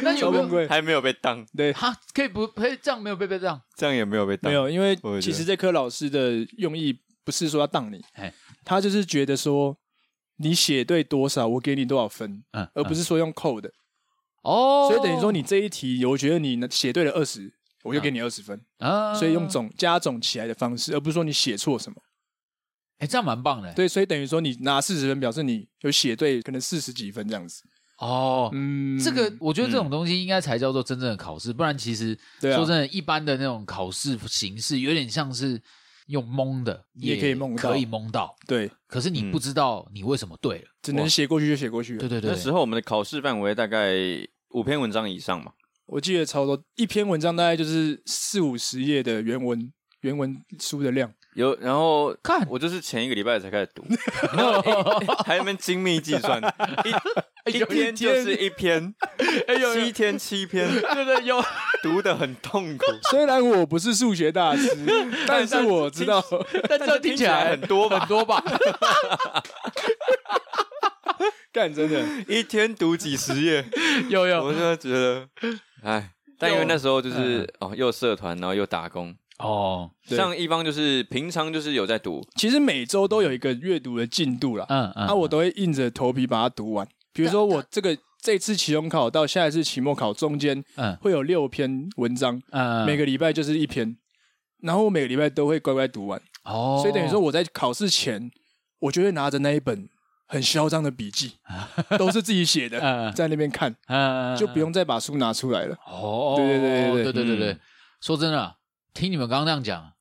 [0.03, 1.47] 那有没有还没有被当？
[1.57, 3.61] 对，哈，可以不可以这样没有被被当？
[3.77, 4.51] 这样也没有被当。
[4.51, 8.03] 没有，因为其实这科老师的用意不是说要当你，
[8.65, 9.77] 他就是觉得说
[10.39, 13.71] 你写对多少，我给你多少分，嗯，而不是说用扣的。
[14.45, 17.53] 哦，所以等于说你这一题，我觉得你写对了二十。
[17.85, 22.01] 我就给你二十分啊，所以用总加总起来的方式，而不是说你写错什么。
[22.97, 23.71] 哎，这样蛮棒的。
[23.75, 27.63] 对，所以等于说你拿四十分，表示你有写对，可能四十几分这样子。
[27.99, 35.61] 哦，嗯，这个我觉得这种东西应该才叫做真正的考试，不然其实说真的，一般的那种考试形式有点像是
[36.07, 38.35] 用蒙的，也可以蒙，可以蒙到。
[38.47, 41.99] 对，可是你不知道你为什么对了，只能写过去就写过去。
[41.99, 43.93] 对对对，那时候我们的考试范围大概
[44.55, 45.53] 五篇文章以上嘛。
[45.87, 51.13] 我记得超多，一篇文章大概就是四五十页的原文原文书的量。
[51.35, 53.85] 有，然后看我就是前一个礼拜才开始读，
[54.37, 54.63] 然后
[55.25, 56.41] 还有没精密计算，
[57.47, 58.95] 一一天就是一篇，
[59.75, 61.45] 七天七篇，对对，有
[61.83, 62.85] 读的很痛苦。
[63.11, 64.69] 虽然我不是数学大师，
[65.27, 66.25] 但是我知道，
[66.71, 67.89] 但这听起来很多？
[67.89, 68.41] 很多吧？
[71.55, 73.65] 干真的， 一天读几十页，
[74.11, 75.29] 有有，我真的觉得。
[75.85, 79.89] 哎，但因为那时候就是哦，又社团，然后又打工哦。
[80.05, 84.67] 像一方就是平常就是有在读，其实每周都有一个阅读的进度啦。
[84.69, 86.85] 嗯嗯，那我都会硬着头皮把它读完。
[87.13, 93.97] 比如说我这个这次期中考到下一次期末考中间，嗯，会有六篇文章，嗯，每个礼拜就是一篇，
[94.63, 96.21] 然后我每个礼拜都会乖乖读完。
[96.45, 98.29] 哦，所以等于说我在考试前，
[98.81, 99.89] 我就会拿着那一本。
[100.35, 101.39] 很嚣张的笔记，
[101.97, 103.75] 都是自己写的，在那边看，
[104.37, 105.77] 就不用再把书拿出来了。
[105.87, 107.59] 哦，对对对对对对对对，
[108.01, 108.57] 说真的，
[108.93, 109.93] 听你们刚刚那样讲，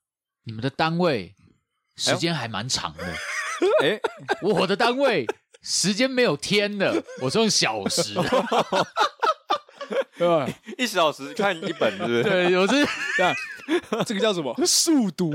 [0.45, 1.35] 你们的单位
[1.95, 3.03] 时间还蛮长的。
[3.83, 3.99] 哎，
[4.41, 5.27] 我的单位
[5.61, 8.15] 时间没有天的，我是用小时。
[10.17, 10.47] 对吧？
[10.77, 12.23] 一小时看一本，是不是？
[12.23, 12.73] 对，有是
[13.17, 13.35] 这样。
[14.05, 14.53] 这个叫什么？
[14.65, 15.33] 速读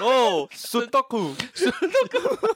[0.00, 2.48] 哦，速读库，速读库。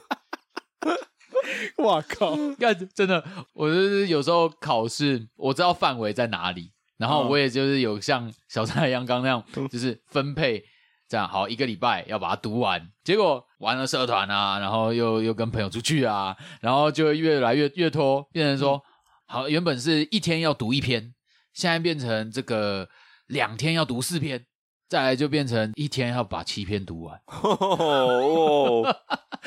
[1.83, 2.35] 哇靠！
[2.59, 3.23] 干真的，
[3.53, 10.63] 我就是有时候考试，我知道范围在哪里，然后我也就是有像小蔡一样刚那样，就是分配
[11.07, 12.89] 这样，好一个礼拜要把它读完。
[13.03, 18.81] 结果玩了社团啊，然后又又跟朋友出去啊，然后就越来越越拖，变成说
[19.25, 21.13] 好原本是一天要读一篇，
[21.53, 22.87] 现在变成这个
[23.27, 24.45] 两天要读四篇。
[24.89, 27.19] 再来就变成一天要把七篇读完。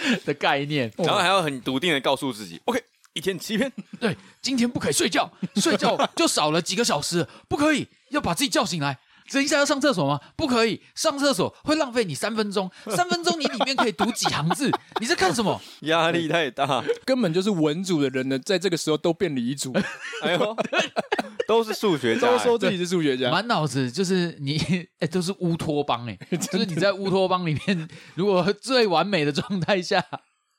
[0.25, 8.99] 的概念，然后还要很笃定的告诉自己，OK，一天七篇，对，今天不可以睡觉，睡觉就少了几个小时，不可以，要把自己叫醒来，
[9.33, 10.21] 等一下要上厕所吗？
[10.37, 14.71] 不可以，上厕所会浪费你三分钟， 三分钟你里面可以读几行字？
[15.01, 15.61] 你在干什么？
[15.83, 19.73] 压力太大，根本就是文组的人呢，在这个时候都变理组。
[20.23, 20.57] 哎呦，
[21.47, 24.59] 都是数学家，都说自己是数学家，满脑子就是你，
[24.99, 30.05] 哎，都是乌托邦哎，就是你在乌托邦里面，如果最完美的状态下，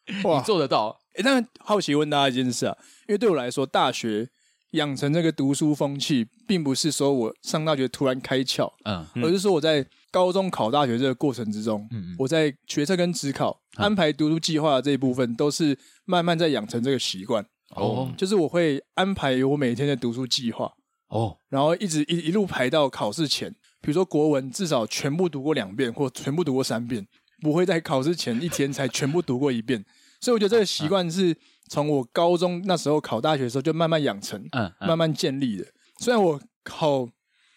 [0.08, 1.00] 你做得到？
[1.16, 4.30] 哎，但好奇问大家一件事啊，因为对我来说，大学。
[4.72, 17.46] 养成这个读书风气，并不是说我上大学突然开窍，嗯，而是说我在高中考大学这个过程之中，嗯，我在学测跟指考安排读书计划的这一部分，都是慢慢在养成这个习惯。
[17.76, 20.72] 哦，就是我会安排我每天的读书计划，
[21.10, 23.50] 哦，然后一直一一路排到考试前，
[23.82, 27.06] 比如说国文至少全部读过两遍，或全部读过三遍，
[27.42, 29.84] 不会在考试前一天才全部读过一遍。
[30.20, 31.36] 所以我觉得这个习惯是。
[31.72, 35.66] 从我高中那时候考大学的时候就慢慢养成，嗯，嗯，慢慢建立的。
[36.00, 37.08] 虽然我考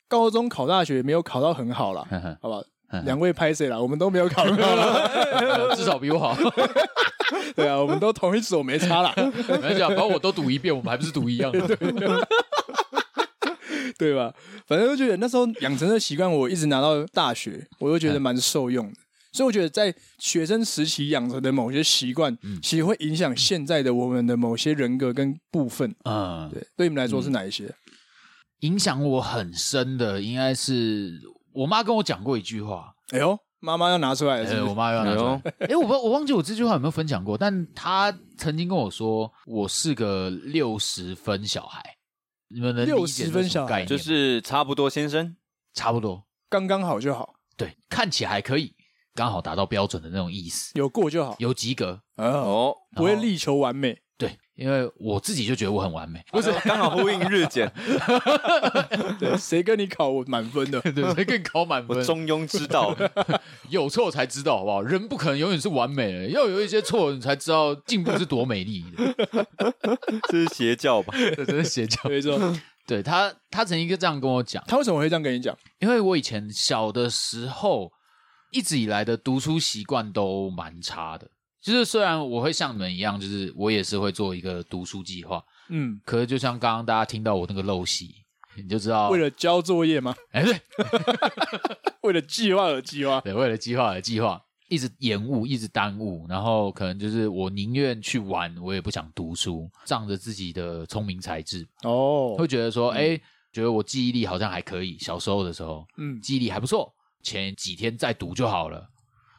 [0.06, 2.06] 高中考大学没有考到很好啦，
[2.40, 2.62] 好吧，
[3.04, 3.76] 两、嗯、位拍谁啦？
[3.76, 6.36] 我们都没有考很好啦， 至少比我好。
[7.56, 9.12] 对啊，我们都同一所，没差啦。
[9.16, 11.76] 没关系，反正我都读一遍，我们还不是读一样 的，
[13.98, 14.32] 对吧？
[14.68, 19.00] 反正就觉得那时候养成的习惯，我一直拿到大学，我都觉得蛮受用的。
[19.34, 25.92] 嗯所以我觉得，在学生时期养成的某些习惯，嗯，其实会影响现在的我们的某些人格跟部分。
[26.04, 27.64] 嗯，对，对你们来说是哪一些？
[27.64, 27.74] 嗯、
[28.60, 31.20] 影响我很深的，应该是
[31.52, 32.94] 我妈跟我讲过一句话。
[33.10, 34.62] 哎呦，妈妈要拿出来了是不是？
[34.62, 35.52] 哎，我妈要拿出来。
[35.58, 41.82] 哎呦，我不我忘记我这句话有没有分享过，但她曾经跟我说，我是个六十分小孩。
[42.48, 45.34] 你们能理解六十分小孩就是差不多先生，
[45.72, 47.34] 差不多，刚刚好就好。
[47.56, 48.73] 对，看起来还可以。
[49.14, 53.98] 刚好达到标准的那种意思，有过就好，有及格哦，不会力求完美。
[54.16, 57.70] 对，因为我自己就觉得我很完美，不是刚好呼应日检。
[59.18, 60.80] 对，谁跟你考我满分的？
[60.92, 62.02] 对，谁跟你考满分？
[62.04, 62.96] 中庸之道，
[63.70, 64.82] 有错才知道，好不好？
[64.82, 69.46] 人不可能永远是完美的，要有一些错，你才知道进步是多美丽的。
[70.28, 71.12] 这是邪教吧？
[71.36, 72.00] 这是邪教。
[72.08, 72.38] 没错，
[72.86, 74.62] 对他，他曾经这样跟我讲。
[74.68, 75.56] 他为什么会这样跟你讲？
[75.80, 77.90] 因为我以前小的时候。
[78.54, 81.28] 一直以来的读书习惯都蛮差的，
[81.60, 88.14] 就是虽然我会像你们一样，就是我也是会做一个读书计划，嗯，可是就像刚刚大家听到我那个陋习，
[88.56, 90.14] 你就知道为了交作业吗？
[90.30, 90.60] 哎，对，
[92.02, 103.20] 为了计划而计划，对，为了计划而计划，一直延误，一直耽误，然后可能就是我宁愿去玩，我也不想读书，仗着自己的聪明才智哦，会觉得说，哎、嗯，
[103.52, 106.94] 觉得我记忆力好像还可以，小时候的时候，嗯，记忆力还不错。
[107.24, 108.90] 前几天再读就好了。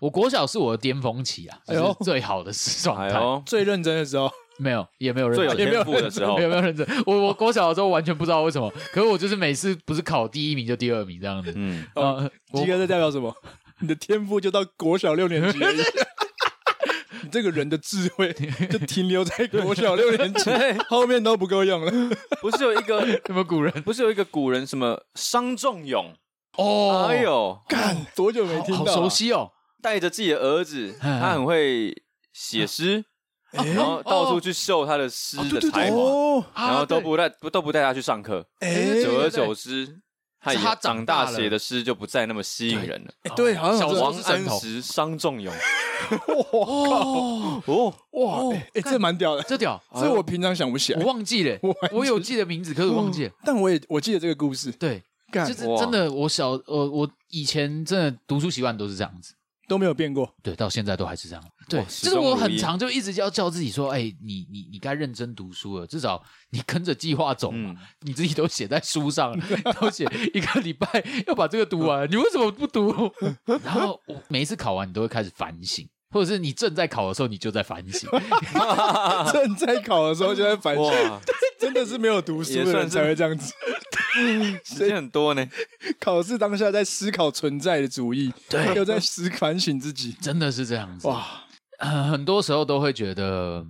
[0.01, 6.85] 我国小是我的巅峰期啊，哎呦，最好的时状态，哎，最认真的时候，没有，也没有认真，天赋的时候，没有没有认真。
[7.05, 11.53] 我我国小的时候完全不知道为什么，可是我就是每次不是考第一名就第二名这样子。
[11.55, 13.33] 嗯，哦，基哥这代表什么？
[13.79, 15.59] 你的天赋就到国小六年级。
[17.23, 18.31] 你这个人的智慧
[18.69, 20.51] 就停留在国小六年级，
[20.89, 21.91] 后面都不够用了。
[22.41, 23.71] 不是有一个什么古人？
[23.81, 26.13] 不是有一个古人什么商仲永？
[26.57, 28.85] 哦，哎呦，干多久没听到？
[28.85, 29.51] 好熟悉哦！
[29.81, 31.93] 带着自己的儿子，他很会
[32.33, 33.05] 写诗，
[33.51, 38.45] 然后到处去秀他的诗的才华，然后都不带不都不带他去上课。
[38.59, 39.99] 哎，久而久之，
[40.41, 43.35] 他长大写的诗就不再那么吸引人了。
[43.35, 45.53] 对，好像小王安石、商仲永。
[46.51, 47.61] 哇！
[47.65, 48.55] 哦哇！
[48.73, 51.59] 哎，这蛮屌的，这屌，这我平常想不起来，我忘记了，
[51.93, 53.31] 我有记得名字，可是我忘记了。
[53.43, 55.03] 但我也我记得这个故事，对。
[55.43, 59.33] 就是真的，我小呃，我以前真的读书习惯都是这样子，
[59.67, 61.43] 都没有变过，对，到现在都还是这样。
[61.67, 66.21] 对，就是我很常就一直要叫自己说，哎，你你你该认真读书了，至少
[66.51, 69.45] 你跟着计划走嘛，你自己都写在书上了，
[69.81, 70.87] 都写一个礼拜
[71.25, 73.11] 要把这个读完，你为什么不读？
[73.65, 78.07] 然后我每一次考完，你都会开始反省，或者是你正在考的时候，你就在反省，
[79.33, 81.19] 正在考的时候就在反省，
[81.59, 83.51] 真的是没有读书的人才会这样子。
[84.63, 85.47] 时间很多呢，
[85.99, 91.07] 考试当下在思考存在的主义，对，又在思反省自己，真的是这样子。
[91.07, 91.43] 哇、
[91.79, 92.09] 呃。
[92.11, 93.65] 很多时候都会觉得，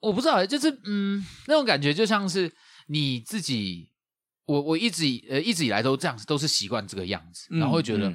[0.00, 2.52] 我不知道，就是嗯，那种感觉就像是
[2.88, 3.90] 你自己，
[4.44, 8.12] 我我一直呃一直以来都这样子，都是习惯这个样子，然后会觉得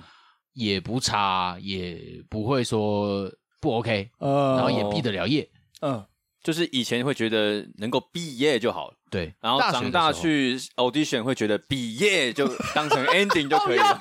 [0.54, 5.50] 也不差，嗯、也不会说不 OK，、呃、然后也毕得了业，
[5.82, 6.08] 嗯、呃。
[6.44, 14.00] 就是以前会觉得能够毕业就好了，对，然后长大去 audition 会觉得毕业就当成 ending 就可以了。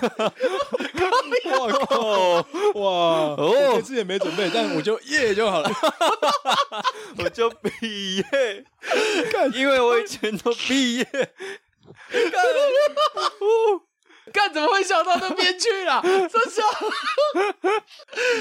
[1.60, 2.00] 我靠！
[2.80, 2.90] 哇！
[3.36, 5.70] 哦，这次也没准备，但我就耶就好了。
[7.18, 8.64] 我就毕业，
[9.54, 11.04] 因为我以前都毕业。
[14.32, 16.00] 干怎么会想到那边去了？
[16.04, 16.60] 这是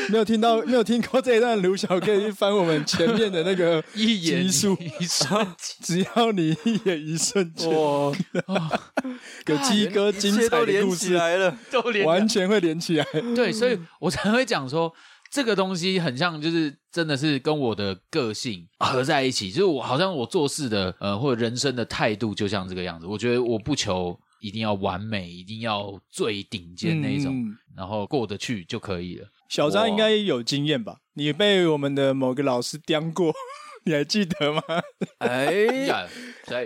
[0.12, 8.12] 没有听到，没有听过这一段，卢小可以去翻我们前面的那个 一眼一瞬间，只要你一眼一瞬间，哇，
[9.48, 13.06] 有鸡哥精彩的故事来了，都连完全会连起来。
[13.36, 14.94] 对，所以我才会讲说，
[15.32, 23.06] 这个东西很像，就是真的是跟我的个性合在一起，就是我好像我做事的呃或者人生的态度就像这个样子。
[23.06, 24.20] 我觉得我不求。
[24.40, 29.28] 一定要完美，一定要最顶尖那种，嗯、然后过得去就可以了。
[29.50, 30.98] 小张应该有经验吧？
[31.14, 33.34] 你被我们的某个老师刁过，
[33.86, 34.62] 你还记得吗？
[35.20, 35.52] 哎
[35.88, 36.08] 呀，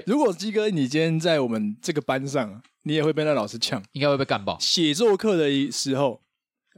[0.06, 4.58] 如果鸡哥你今天在我们这个班上，你也会被那老师呛，应该会被干爆。
[4.60, 6.22] 写作课的时候，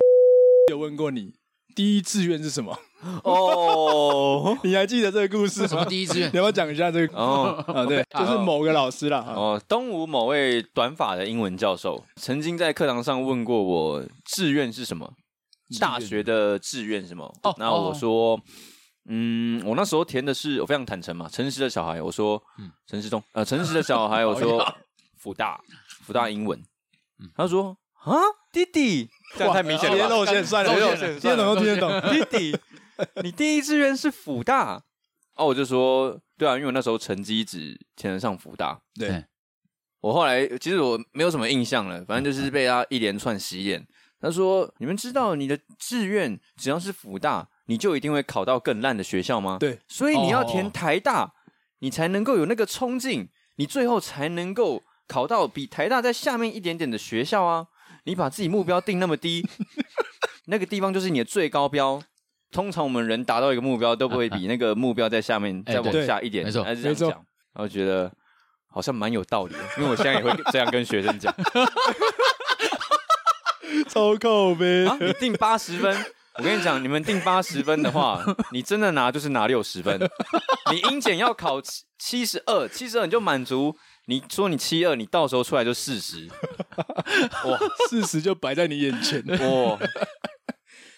[0.72, 1.34] 有问过你
[1.74, 2.78] 第一志愿是什么？
[3.24, 5.68] 哦，你还记得这个故事？
[5.68, 6.30] 什么第一志愿？
[6.34, 7.18] 你要不要讲一下这个？
[7.18, 9.20] 哦， 啊，对，就是某个老师啦。
[9.36, 15.14] 哦，东吴某位短发的英文教授，曾经在课堂上问过我志愿是什么？
[15.80, 17.26] 大学的志愿是什么？
[17.44, 18.40] 哦，然后我说，
[19.10, 22.02] 嗯，我那时候填的是，我非常坦诚嘛，诚实的小孩。
[22.02, 24.26] 我说，嗯，陈世忠，呃，诚实的小孩。
[24.26, 24.64] 我说，
[25.18, 25.60] 福大，
[26.06, 26.62] 福大英文。
[27.36, 28.14] 他说，啊，
[28.52, 32.58] 弟弟，这样太明显了，露馅算了，露馅，听得懂都听得懂，弟弟。
[33.24, 34.84] 你第一志愿是辅大
[35.36, 38.80] 哦，我就说对啊，因为我那时候成绩只填得上辅大。
[38.96, 39.26] 对，
[40.02, 43.86] 我后来其实我没有什么印象了，反正就是被他一连串洗脸。
[44.20, 51.34] 他说：“你们知道你的志愿只要是辅大，你就一定会考到更烂的学校吗？”对，所以你要填台大，
[51.80, 53.28] 你才能够有那个冲劲，
[53.58, 57.68] 你最后才能够考到比台大在下面一点点的学校啊！
[58.06, 59.46] 你把自己目标定那么低，
[60.48, 62.02] 那个地方就是你的最高标。
[62.54, 67.10] 通常我们人达到一个目标，都不会比那个目标在下面 再往下一点，没错，还是这样讲。
[67.10, 68.12] 然后觉得
[68.68, 71.34] 好像蛮有道理的，因为我现在也会这样跟学生讲。
[73.90, 74.86] 超靠呗！
[74.88, 76.06] 啊，你定八十分，
[76.38, 80.00] 我跟你讲，你们定八十分的话， 你真的拿就是拿六十分。
[80.72, 83.76] 你英检要考七七十二，七十二你就满足。
[84.06, 86.28] 你说你七二，你到时候出来就四十。
[87.46, 89.24] 哇，四十就摆在你眼前。
[89.28, 89.78] 哇！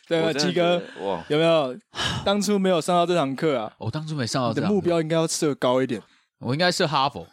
[0.10, 1.76] 对啊，鸡哥，哇，有没有
[2.24, 3.74] 当初没有上到这堂课啊？
[3.80, 6.02] 我当初没上到，你的目标应该要设高一点。
[6.40, 7.26] 我应该设哈佛。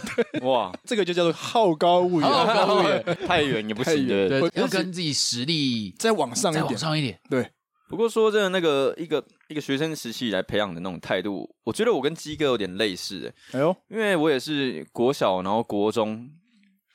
[0.42, 4.06] 哇，这个就叫做好高骛远，好高骛远， 太远也不行。
[4.06, 7.18] 对，要跟自己实力再往上一点，往上一点。
[7.28, 7.50] 对。
[7.88, 13.26] 不过说真的，那个一个一个学生时期来培养的那种态度，我觉得我跟鸡哥有点类似。
[13.50, 16.30] 哎，哎呦，因为我也是国小，然后国中，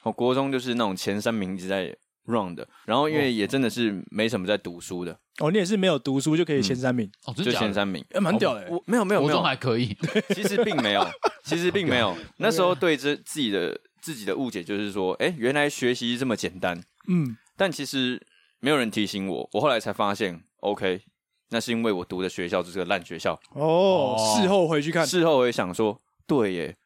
[0.04, 1.94] 哦，国中就是那种前三名一直在
[2.26, 5.18] run 的，然后因为也真的是没什么在读书的。
[5.40, 7.10] 哦，你也是没有读书就可以前三名？
[7.26, 8.66] 哦，就前三名，哎，蛮屌的。
[8.70, 9.96] 我没有没有没有，还可以。
[10.34, 11.06] 其实并没有，
[11.44, 12.16] 其实并没有。
[12.38, 16.82] 那时候对这自己的自己的误解就是说，哎，原来学习这么简单。
[17.08, 18.22] 嗯，但其实
[18.60, 21.02] 没有人提醒我，我后来才发现，OK，
[21.50, 23.40] 那是因为我读的学校就是个烂学校。
[23.52, 26.78] 哦，事后回去看，事后我也想说，对耶。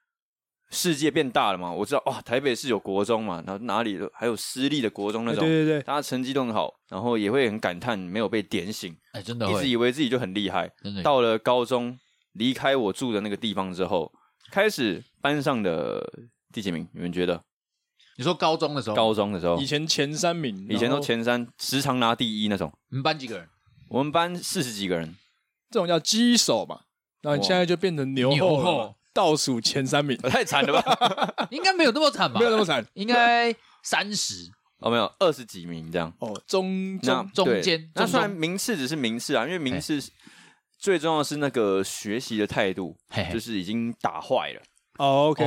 [0.71, 1.71] 世界变大了嘛？
[1.71, 11.01] 我知道哇，台北市有国中嘛，然后哪里还有私立的国中那种，对对对，大家成绩都很好，然后也会很感叹没有被点醒，哎，真的，一直以为自己就很厉害，真的。
[11.01, 11.97] 到了高中，
[12.33, 14.11] 离开我住的那个地方之后，
[14.51, 16.07] 开始班上的
[16.53, 16.87] 第几名？
[16.93, 17.41] 你们觉得？
[18.17, 18.95] 你说高中的时候？
[18.95, 22.71] 高中的时候，以前前三名，以前都前三，时常拿第一那种。
[22.89, 23.47] 你们班几个人？
[23.89, 25.15] 我们班四十几个人，
[25.71, 26.81] 这种叫鸡手嘛。
[27.21, 28.95] 然后你现在就变成牛后。
[29.13, 31.33] 倒数前三名， 太惨了吧？
[31.51, 32.39] 应该没有那么惨吧？
[32.39, 37.91] 没有那么惨，应该三十哦，没有二十几名这样哦，中中中间。
[37.95, 39.99] 那虽然名次只是名次啊，因为名次
[40.77, 42.95] 最重要的是那个学习的态度，
[43.33, 44.61] 就是已经打坏了。
[44.97, 45.43] 哦，OK，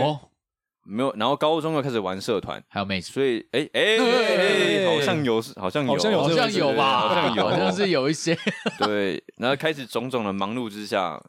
[0.84, 1.14] 没有。
[1.16, 3.96] 然后高中又开始玩社团，还有妹子，所以哎哎，
[4.90, 7.08] 好像有，好像有，好像有，好像有吧？
[7.08, 8.36] 好像有，好像是有一些。
[8.78, 11.22] 对，然后开始种种的忙碌之下。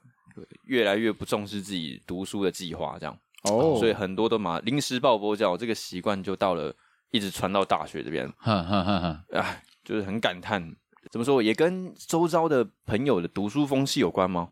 [0.65, 6.74] 越来越不重视自己读书的计划，这样哦，所以很多都嘛临时抱佛脚，这个习惯就到了，
[7.12, 10.76] 一直传到大学这边，哈哈哈，哎，就是很感叹，
[11.12, 14.50] 怎么说，也跟周遭的朋友的读书风气有关吗？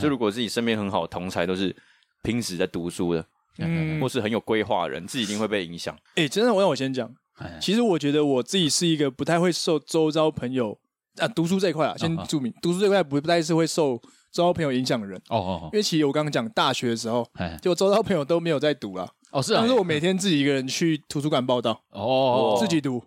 [0.00, 1.74] 就如果自己身边很好的同才都是
[2.22, 3.26] 平时在读书的，
[3.58, 5.96] 嗯，或是很有规划的人，自己一定会被影响。
[6.14, 7.12] 哎，真的，我让我先讲，
[7.60, 10.78] 其实我觉得我自己是一个不太会受周遭朋友
[11.16, 14.00] 啊读书这一块啊，先注明，读书这块不不太是会受。
[14.32, 15.20] 周遭朋友影响的人。
[15.28, 17.26] 哦哦，因为其实我刚刚讲大学的时候，
[17.60, 21.82] 就周遭朋友都没有在读了哦，是啊，但是我每天自己一个人去图书馆报道。
[21.90, 23.02] 哦，自己读，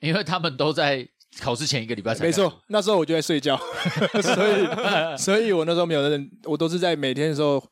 [0.00, 1.08] 因为他们都在
[1.40, 3.56] 考试前一个礼拜才，没错，那时候我就在睡觉，
[4.22, 7.62] 所以所以我那时候没有人，我都是在每天的时候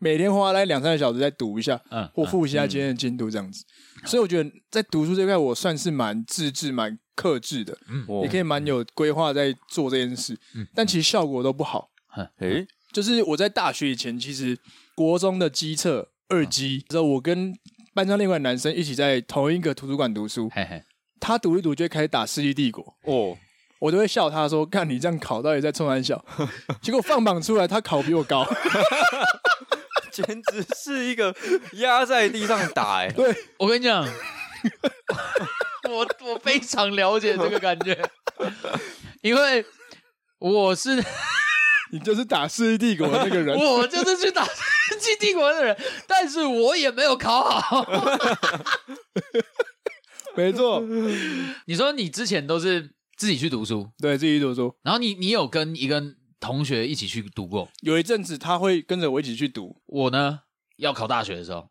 [0.00, 3.64] 每天花来两三个小时在读一下，嗯，或复习一下今天的进度这样子。
[4.06, 10.36] 所以我觉得在读书这块，我算是蛮自制、蛮克制的，嗯，也可以蛮有规划在做这件事。
[10.56, 11.90] 嗯，但其实效果都不好。
[12.38, 14.58] 诶，就是我在大学以前，其实
[14.94, 17.54] 国中的机测二基之后，我跟
[17.94, 20.50] 班上另外男生一起在同一个图书馆读书。
[20.54, 20.82] 嘿嘿，
[21.20, 23.36] 他读一读就会开始打《世纪帝国》哦，
[23.78, 26.24] 我都会笑他说：“看你这样考，到底在冲玩笑？”
[26.82, 28.46] 结果放榜出来，他考比我高。
[30.10, 31.34] 简直是一个
[31.72, 33.08] 压在地上打哎！
[33.16, 34.06] 对，我跟你讲，
[35.88, 37.98] 我我非常了解这个感觉，
[39.22, 39.64] 因为
[40.38, 41.02] 我是
[41.92, 45.76] 你就是打世纪帝国的那个人， 我就是去打世纪帝国的人，
[46.08, 47.86] 但是我也没有考好。
[50.34, 50.82] 没错，
[51.66, 56.02] 你说你之前都是自己去读书，对，自己去读书，然后你你有跟一个。
[56.42, 59.80] 同学一起去读过，有一阵子他会跟着我一起去读。
[59.86, 60.40] 我呢，
[60.76, 61.68] 要考大学的时候，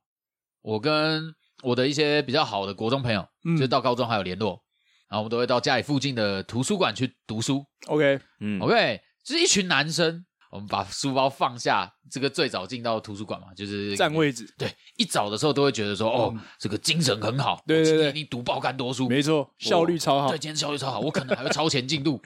[0.61, 4.61] 我跟我的一些比较好的国中朋友，嗯，就到高中还有联络，
[5.09, 7.65] 然后我们都会到家里附近的图书馆去读书。
[7.87, 14.53] OK，嗯，OK，就是一群男生，我们把书包放下，这个最早进到图书馆嘛，就是占位置。
[14.57, 22.21] 对，一早的时候都会觉得说，哦，这个精神很好，对对对，你读爆干多书，没错，效率超好，对，今天效率超好， 我可能还会超前进度，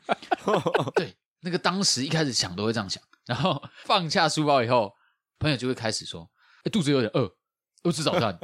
[0.96, 1.16] 对。
[1.42, 4.92] 那个当时一开始想都会这样想，然后 放下书包以后，
[5.38, 6.28] 朋友就会开始说
[6.66, 7.32] ：“哎，肚子有点饿，
[7.84, 8.36] 要吃早餐。”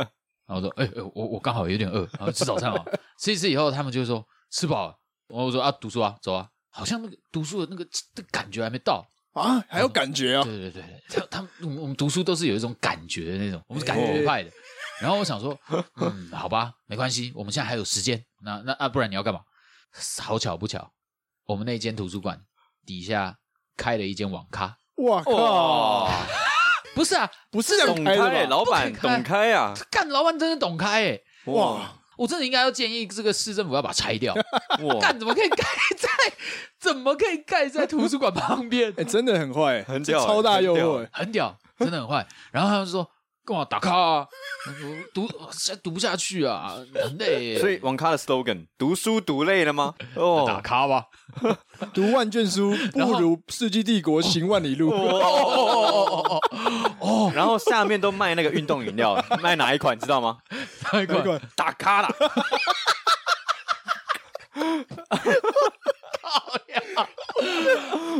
[0.45, 2.85] 然后我说：“哎哎，我我刚好有点饿，然后吃早餐啊。”
[3.17, 4.95] 吃一次以后，他们就说：“吃饱了。”
[5.29, 10.43] 然后我说：“啊，读书啊，走啊。”好像那个读书的那个的感觉还没到啊，还有感觉啊？
[10.43, 14.49] 对对对，他他们我们我们读书都是有一种感觉的那种，我们是感觉派的。
[14.49, 14.53] 哦、
[15.01, 15.57] 然后我想说，
[15.97, 18.23] 嗯，好吧，没关系，我们现在还有时间。
[18.43, 19.41] 那那啊，不然你要干嘛？
[20.19, 20.91] 好巧不巧，
[21.45, 22.41] 我们那间图书馆。
[22.83, 23.37] 底下
[23.77, 26.09] 开了一间网咖，哇靠！
[26.95, 28.15] 不是啊，不是懂开，
[28.47, 29.71] 老板懂开啊！
[29.91, 31.19] 干，老板真的懂开哎！
[31.45, 34.33] 哇，我真的应该要建议这个市政府要把它拆掉。
[34.83, 35.63] 哇，干怎么可以盖
[35.97, 36.07] 在？
[36.79, 38.93] 怎么可以盖在图书馆旁边？
[38.97, 42.27] 哎，真的很坏，很屌，超大诱惑，很屌，真的很坏。
[42.51, 43.09] 然后他们就说。
[43.43, 44.27] 干嘛打卡啊？
[45.13, 47.57] 读现在读不下去啊，很累。
[47.57, 49.93] 所以网咖的 slogan：读书读累了吗？
[50.15, 51.05] 哦，打卡吧。
[51.93, 54.91] 读万卷书 不如《世纪帝国》行万里路。
[54.91, 56.39] 哦哦哦
[56.99, 60.37] 哦，然后下面都卖那个运动饮料， 卖哪一款知道吗？
[60.93, 61.41] 哪一款？
[61.55, 62.13] 打卡啦。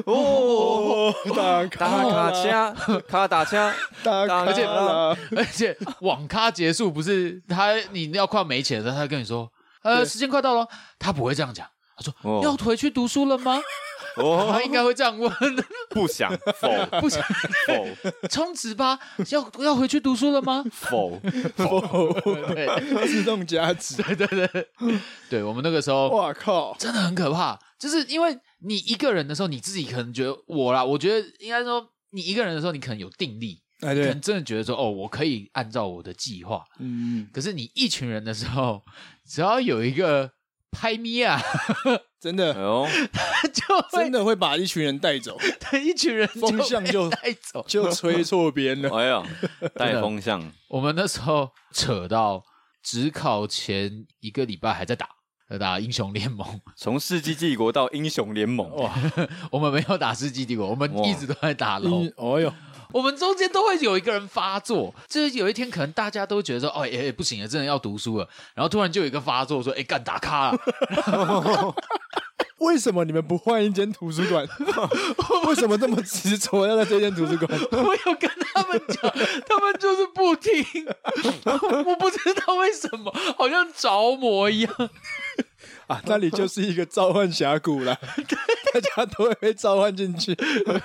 [0.05, 3.71] 哦，打打卡车，卡打车，
[4.03, 9.51] 打卡，而且而且网咖结束不是他，你要快没钱的时候，他跟你说，
[9.83, 13.61] 呃，时间快到了，他不会这样讲，他说要回去读书了吗？
[14.17, 15.31] 哦，他应该会这样问，
[15.89, 17.23] 不想否，不想
[17.65, 17.87] 否，
[18.27, 18.99] 充值吧，
[19.29, 20.65] 要要回去读书了吗？
[20.69, 21.17] 否
[21.55, 22.11] 否，
[22.53, 24.67] 对，自动加值，对对对，
[25.29, 28.37] 对我们那个时候，哇靠，真的很可怕，就是因为。
[28.63, 38.83] 你一个人的时候，你自己可能觉得我啦，我觉得应该说，你一个人的时候，你可能有定力，哎，对，可能真的觉得说，哦，我可以按照我的计划，嗯，可是你一群人的时候，
[39.27, 40.29] 只要有一个
[40.69, 41.41] 拍咪啊，
[42.19, 42.87] 真的，哦，
[43.51, 45.39] 就真的会把一群人带走，
[45.71, 49.23] 对，一群人风向就带走，就吹错边了， 哎呀，
[49.73, 52.43] 带风向，我们那时候扯到
[52.83, 55.09] 只考前一个礼拜还在打。
[55.57, 58.91] 打英雄联盟，从世纪帝国到英雄联盟，哇！
[59.51, 62.11] 我们没有打世纪帝国，我们一直都在打龙。
[62.15, 62.53] 哦哟，
[62.91, 70.59] 我们中间都会有一个人发作，就是有一天可能大家都觉得说，哦，哎，不行了，真的要读书了，然后突然就有一个发作，说，哎，干打卡了。
[72.59, 74.47] 为什么你们不换一间图书馆？
[75.47, 77.49] 为什么这么执着要在这间图书馆？
[77.71, 79.11] 我有跟他们讲，
[79.47, 80.63] 他们就是不听。
[81.43, 84.71] 我不知道为什么，好像着魔一样。
[85.91, 87.93] 啊，那里就是一个召唤峡谷了，
[88.73, 90.35] 大家都会被召唤进去，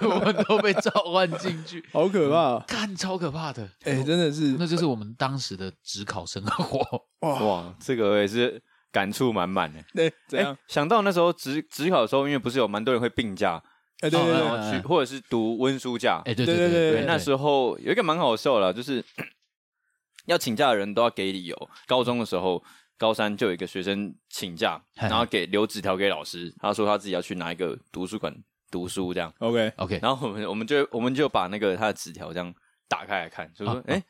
[0.00, 6.78] 我们都被召唤进去， 好可怕，干超可怕的，哎，真的是，那就是我们当时的职考生活。
[7.20, 7.40] 哇。
[7.40, 8.62] 哇，这个也是。
[8.92, 9.70] 感触满满。
[9.70, 10.56] 的，对，怎样？
[10.68, 13.62] 想到那时候职职考的时候，因为不是有蛮多人会病假，
[14.00, 19.04] 哎，对对对，去或者是读温书假，哎，对对对对，那时候有一个蛮好笑的，就是
[20.24, 21.68] 要请假的人都要给理由。
[21.86, 22.62] 高中的时候，
[22.98, 28.34] 高三就有一个学生请假，然后给留纸条给老师，他说他自己要去拿一个图书馆
[28.70, 29.32] 读书，这样。
[29.38, 32.54] OK OK，然后我们我们就我们就把那个他的纸条这样
[32.88, 34.02] 打开来看，就说，哎，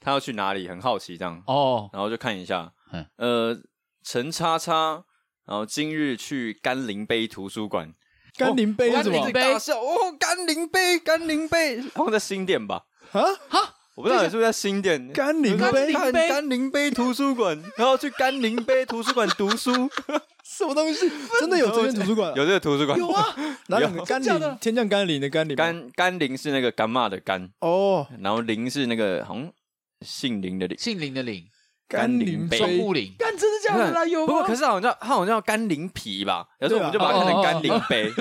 [0.00, 0.68] 他要去哪里？
[0.68, 1.42] 很好奇这样。
[1.46, 2.72] 哦，然后就看一下，
[3.16, 3.60] 呃。
[4.02, 5.04] 陈叉叉，
[5.44, 7.92] 然后今日去甘霖杯图书馆。
[8.34, 9.30] 甘霖杯是什么？
[9.30, 12.86] 大笑哦，甘霖杯，甘霖杯，放在新店吧？
[13.12, 13.20] 啊
[13.50, 15.12] 哈，我不知道你是不是在新店？
[15.12, 16.90] 甘霖杯，甘宁杯？
[16.90, 19.70] 图书馆， 然后去甘宁杯图书馆读书，
[20.42, 21.06] 什么东西？
[21.38, 22.32] 真的有这间图书馆？
[22.34, 22.98] 有这个图书馆？
[22.98, 23.36] 有啊，
[23.66, 24.58] 哪两个甘宁？
[24.58, 27.50] 天降甘霖的甘霖，甘甘霖是那个干嘛的甘。
[27.60, 29.52] 哦，然后霖是那个好像
[30.00, 31.44] 姓林的林，姓林的林，
[31.86, 33.90] 甘霖杯，双木林，甘真的假的？
[33.90, 34.06] 啦？
[34.06, 36.46] 有不过可是好像叫它好像叫甘霖皮吧？
[36.60, 38.10] 有时候我们就把它看成甘霖杯。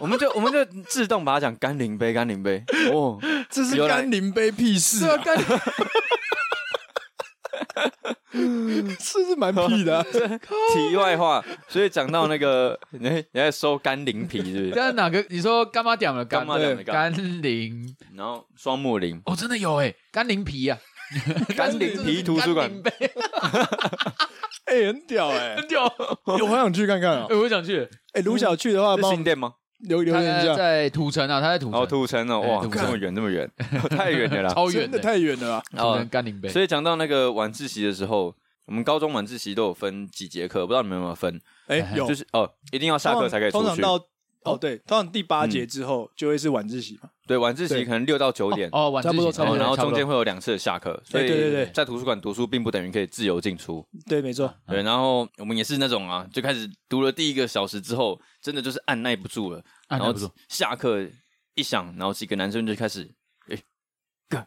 [0.00, 2.62] 我们就我们就自动把它讲甘霖杯，甘霖杯
[2.92, 3.18] 哦，
[3.50, 5.16] 这是甘霖杯屁事啊！
[5.18, 5.44] 甘霖
[9.00, 10.02] 是是蛮屁的。
[10.74, 14.70] 题外话，所以讲到那个，你你在收甘霖皮是不是？
[14.70, 15.24] 这哪个？
[15.28, 17.12] 你说干妈点了干妈点的甘
[17.42, 20.78] 霖，然后双木林哦，真的有哎，甘霖皮呀，
[21.56, 22.70] 甘霖皮图书馆，
[24.66, 25.82] 哎，很屌哎，很屌，
[26.24, 27.26] 我好想去看看啊！
[27.30, 27.88] 哎，我想去。
[28.12, 29.54] 哎，卢小去的话，新店吗？
[29.80, 31.80] 留留言一下，在土城啊，他在土城。
[31.80, 33.48] 哦，土城哦，哇，这么远，这么远，
[33.90, 35.62] 太远了啦， 超远，的太远了。
[35.70, 36.48] 土城甘宁杯。
[36.48, 38.34] 所以讲到那个晚自习的时候，
[38.66, 41.40] 我们高中晚自习都有分几节课，不知道你们有没有分？
[41.66, 43.66] 哎，有，就是哦，一定要下课才可以出去。
[43.66, 44.04] 通常到
[44.44, 47.10] 哦，对，通常第八节之后就会是晚自习嘛。
[47.28, 53.86] 对，晚自习可能六到九点哦，晚自习差不多，然后中间会有两次的下课，所以对对对，在图书馆读书并不等于可以自由进出。
[54.08, 54.52] 对，没错。
[54.66, 59.62] 对，然后我们也是那种啊，就开始读了第一个小时之后，真的就是按捺不住了。
[59.88, 60.12] 然后
[60.48, 61.06] 下课
[61.54, 63.08] 一响，然后几个男生就开始，
[63.50, 63.56] 哎，
[64.28, 64.38] 哥，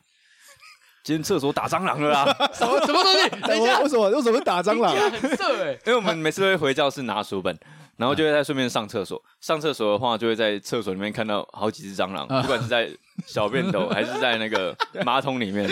[1.04, 2.26] 今天厕所打蟑螂了啦！
[2.54, 3.30] 什么什么东西？
[3.48, 4.96] 等一下，为什么为什么打蟑螂？
[5.12, 5.72] 很色哎！
[5.86, 7.58] 因为我们每次都会回教室拿书本，
[7.98, 9.22] 然后就会在顺便上厕所。
[9.40, 12.90] 上厕所的话，就会在厕所里面看到好几只蟑螂，不管是在
[13.26, 14.76] 小便斗还是在那个
[15.06, 15.70] 马桶里面。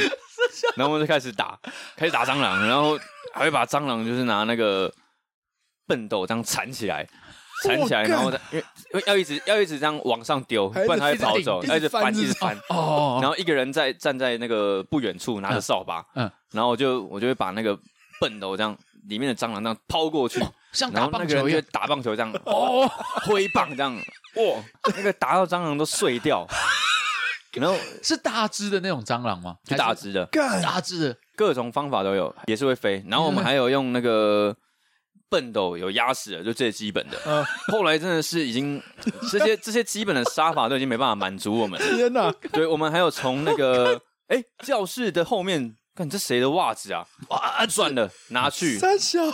[0.76, 1.59] 然后我们就开始打，
[1.95, 2.97] 开始打蟑螂，然后
[3.34, 4.91] 还会把蟑螂就是拿那个
[5.88, 7.07] 笨斗这样缠起来。
[7.61, 8.59] 缠起来，然后因
[8.93, 11.61] 为要一直要一直这样往上丢，不然它会跑走。
[11.65, 12.57] 要一直翻，一直翻。
[12.70, 13.20] 哦。
[13.22, 17.78] 然后一个人在站在那个不远处拿着扫把，嗯，然后我就我就会把那个
[18.22, 18.74] 笨斗这样
[19.09, 20.39] 里面的蟑螂这样抛过去，
[20.72, 22.88] 像打棒球一样打棒球这样， 哦，
[23.26, 24.63] 挥棒这样，哇，
[24.95, 26.47] 那个打到蟑螂都碎掉。
[27.53, 29.55] 然后是大只的那种蟑螂吗？
[29.67, 30.26] 是大只的，
[30.61, 33.03] 大只的，各种方法都有，也是会飞。
[33.07, 34.55] 然后我们还有用那个。
[35.32, 37.15] 笨斗有压死的，就最基本的。
[37.28, 38.82] 嗯，后来真的是已经
[39.32, 41.80] 这些这些基本的杀法都已经没办法满足我们。
[41.80, 42.34] 天哪！
[42.51, 47.05] 对，我们还有从那个哎教室的后面，看这谁的袜子啊？
[47.27, 48.79] 啊，算了，拿去。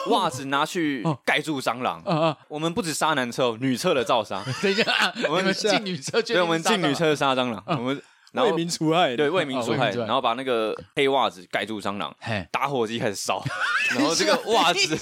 [0.07, 2.01] 袜子拿去盖住蟑螂。
[2.01, 4.43] 啊啊，我们不止杀男厕，女厕的照杀。
[4.63, 7.63] 等一下， 我们进女厕，对，我们进女厕杀蟑螂。
[7.68, 8.01] 我们
[8.34, 12.11] 为民除害，对，为民除害，然后把那个黑袜子盖住蟑螂，
[12.51, 13.43] 打火机开始烧，
[13.95, 14.97] 然后这个袜子。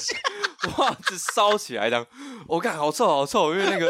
[0.78, 2.05] 袜子烧起来的，
[2.47, 3.86] 我看好臭好臭，因为那个，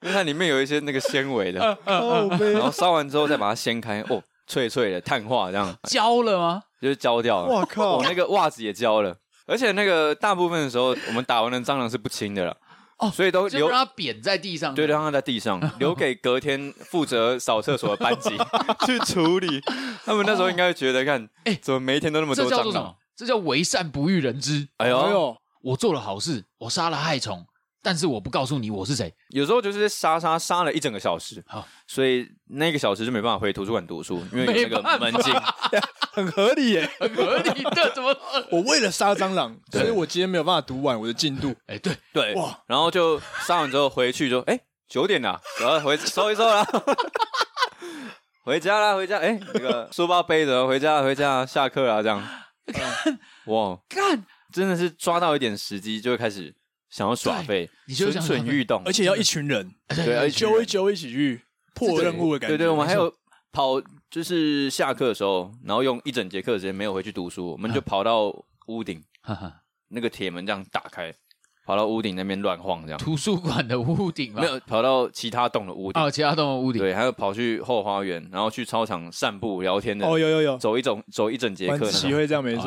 [0.00, 6.62] 因为它里面有一些那个纤维的，然后烧完之后再把它掀开，哦，脆脆的，碳化这样，焦了吗？
[6.80, 7.52] 就是焦掉了。
[7.52, 9.16] 我靠，我那个袜子也焦了，
[9.46, 12.56] 而且那个大部分的时候，我们打完的蟑螂是不清的了，
[12.98, 18.30] 哦，所以都留让它扁在地上，对，让它在地上， 留给隔天负责扫厕所的班级
[18.86, 19.60] 去处理。
[20.04, 22.96] 他们那时候应该会觉得，看，哎，怎么每一天都那么多蟑螂？
[23.16, 24.68] 这叫为善不欲人知。
[24.76, 25.36] 哎呦。
[25.62, 27.44] 我做了好事，我杀了害虫，
[27.86, 29.14] 但是我不告诉你我是谁。
[29.28, 35.32] 有时候就是杀杀杀了一整个小时，好，所以那个小时就没办法回图书馆读书，因为有那个门禁，
[36.12, 37.92] 很合理耶， 很合理的。
[37.94, 38.12] 怎么？
[38.50, 41.54] 我为了杀蟑螂，所以我今天没有办法读完我的进度。
[41.68, 44.58] 哎，对对，哇，然后就杀完之后回去就，哎，
[44.88, 46.66] 九点了，然后回收一收了，
[48.42, 52.20] 回家啦，回家，哎，那个书包背着回家，回家，下课了，这样，
[53.46, 54.26] 哇，干。
[54.52, 56.54] 真的是抓到一点时机，就会开始
[56.90, 61.42] 想要耍废，蠢蠢欲动，而且要一群人，对，揪一揪一起去
[61.74, 62.56] 破任务的感觉。
[62.56, 63.12] 对对，我们还有
[63.52, 63.80] 跑，
[64.10, 68.32] 就是下课的时候，然后用一整节课的时间没有回去读书，我们就跑到
[68.68, 69.02] 屋顶，
[69.88, 71.12] 那个铁门这样打开，
[71.66, 72.98] 跑到屋顶那边乱晃，这样。
[72.98, 74.40] 图书馆的屋顶吗？
[74.40, 76.02] 没有，跑到其他栋的屋顶。
[76.02, 76.80] 哦，其他栋的屋顶。
[76.80, 80.06] 对，还有跑去后花园，然后去操场散步聊天的。
[80.06, 81.90] 哦，有有有，走一种走一整节课。
[81.90, 82.64] 体会这样没错。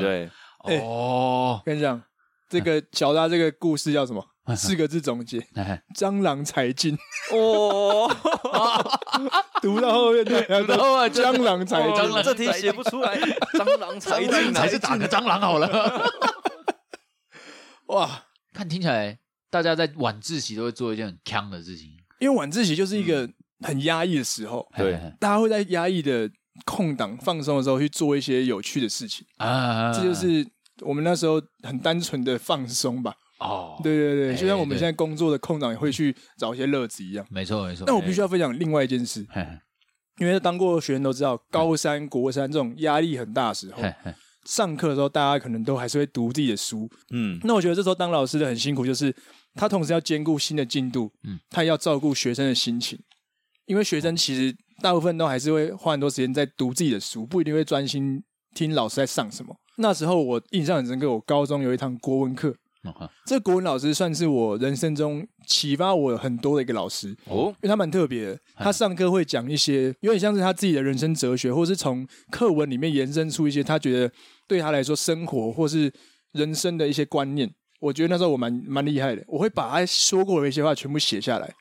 [0.00, 0.28] 对。
[0.64, 2.02] 哦，跟你讲，
[2.48, 4.24] 这个乔大这个故事叫什么？
[4.56, 5.38] 四个字总结：
[5.94, 6.96] 蟑螂才尽。
[7.32, 8.10] 哦，
[9.60, 13.18] 读到后面对，然后蟑螂才尽，这题写不出来。
[13.52, 16.10] 蟑螂才尽，还是打个蟑螂好了。
[17.88, 18.24] 哇，
[18.54, 19.18] 看听起来，
[19.50, 23.28] 大家在晚自习都会做一件很锵的事情，因为晚自习就是一个
[23.60, 26.30] 很压抑的时候，对，大家会在压抑的。
[26.64, 30.44] 空档放松的时候去做一些有趣的事情啊，这就是
[30.82, 33.14] 我们那时候很单纯的放松吧。
[33.40, 37.24] 哦，对对对，就像我们现在工作的空档也会去找一些乐子一样。
[37.30, 37.84] 没错没错。
[37.86, 39.24] 那我必须要分享另外一件事，
[40.20, 43.80] 因为当过学生都知道，高三、国三这种压力很大的时候，
[44.44, 46.90] 上课的时候大家可能都还是会读自己的书。
[47.12, 49.14] 嗯，那我觉得这时候当老师的很辛苦，就是
[49.54, 52.98] 他同时要兼顾新的进度，嗯，他也要照顾学生的心情，
[53.66, 54.52] 因为学生其实
[54.82, 58.20] 大部分都还是会花很多时间在读自己的书，不一定会专心
[58.52, 59.54] 听老师在上什么。
[59.78, 62.54] 那时候我印象很深刻，我高中有一堂国文课。
[63.26, 68.38] 这个国文老师算是我人生中启发我很多的一个老师哦，因为他蛮特别的。
[68.56, 74.10] 他上课会讲一些有点像是他自己的人生哲学，或是从课文里面延伸出一些他觉得
[74.46, 75.92] 对他来说生活或是
[76.32, 77.50] 人生的一些观念。
[77.80, 81.52] 我觉得那时候我蛮蛮厉害的，我会把他说过的一些话全部写下来。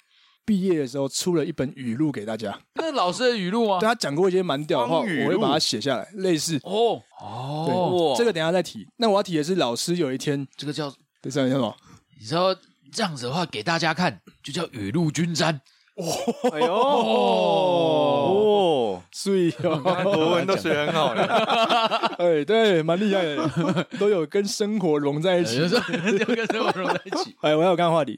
[0.48, 8.88] 毕业的时候出了一本语录给大家，那老师的语录啊，对他讲过一些蛮屌的话，我会把它写下来，类似哦哦，这个等一下再提。
[8.96, 10.90] 那我要提的是老师有一天这个叫。
[11.22, 11.76] 这叫什么？
[12.20, 12.56] 你说
[12.94, 15.60] 这样子的话给大家看，就叫雨露均沾。
[15.96, 16.06] 哦，
[16.54, 21.24] 哎呦，哦，所以国文都学很好了。
[22.20, 23.50] 哎，对，蛮厉害的，
[24.00, 27.36] 都有跟生活融在一起， 有跟生活融在一起。
[27.42, 28.18] 哎，我要看话题。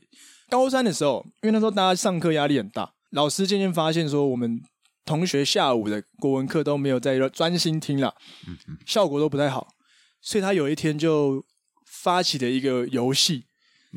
[0.50, 4.62] 高三的时候，因为那时候大家上课压力很大，老师渐渐发现说，我们
[5.06, 8.16] 同学下午的国文课都没有在专心听了，
[8.86, 9.68] 效果都不太好，
[10.22, 11.46] 所以他有一天就。
[12.02, 13.44] 发起了一个游戏，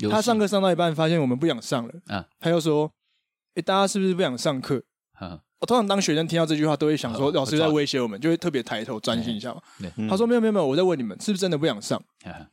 [0.09, 2.91] 他上课上到一半，发现我们不想上了，啊，他又说
[3.55, 4.83] ：“哎，大家是不是不想上课？”
[5.61, 9.61] 我通常当学生听到这句话，都会想说老师在威胁我们，就会特别抬头专心一下嘛。
[10.09, 12.03] 他说：“没有没有没有，我在问你们，是不是真的不想上？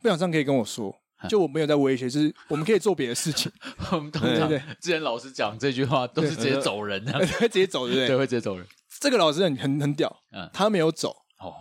[0.01, 0.95] 不想上可以跟我说，
[1.29, 3.51] 就我没有在威胁，就是我们可以做别的事情。
[3.91, 8.07] ”我们通常之前老师讲这句话都是直接走人的，会直接走，对不对？
[8.07, 8.65] 对，会直接走人。
[8.99, 10.15] 这个老师很很很屌，
[10.53, 11.09] 他没有走。
[11.39, 11.55] 哦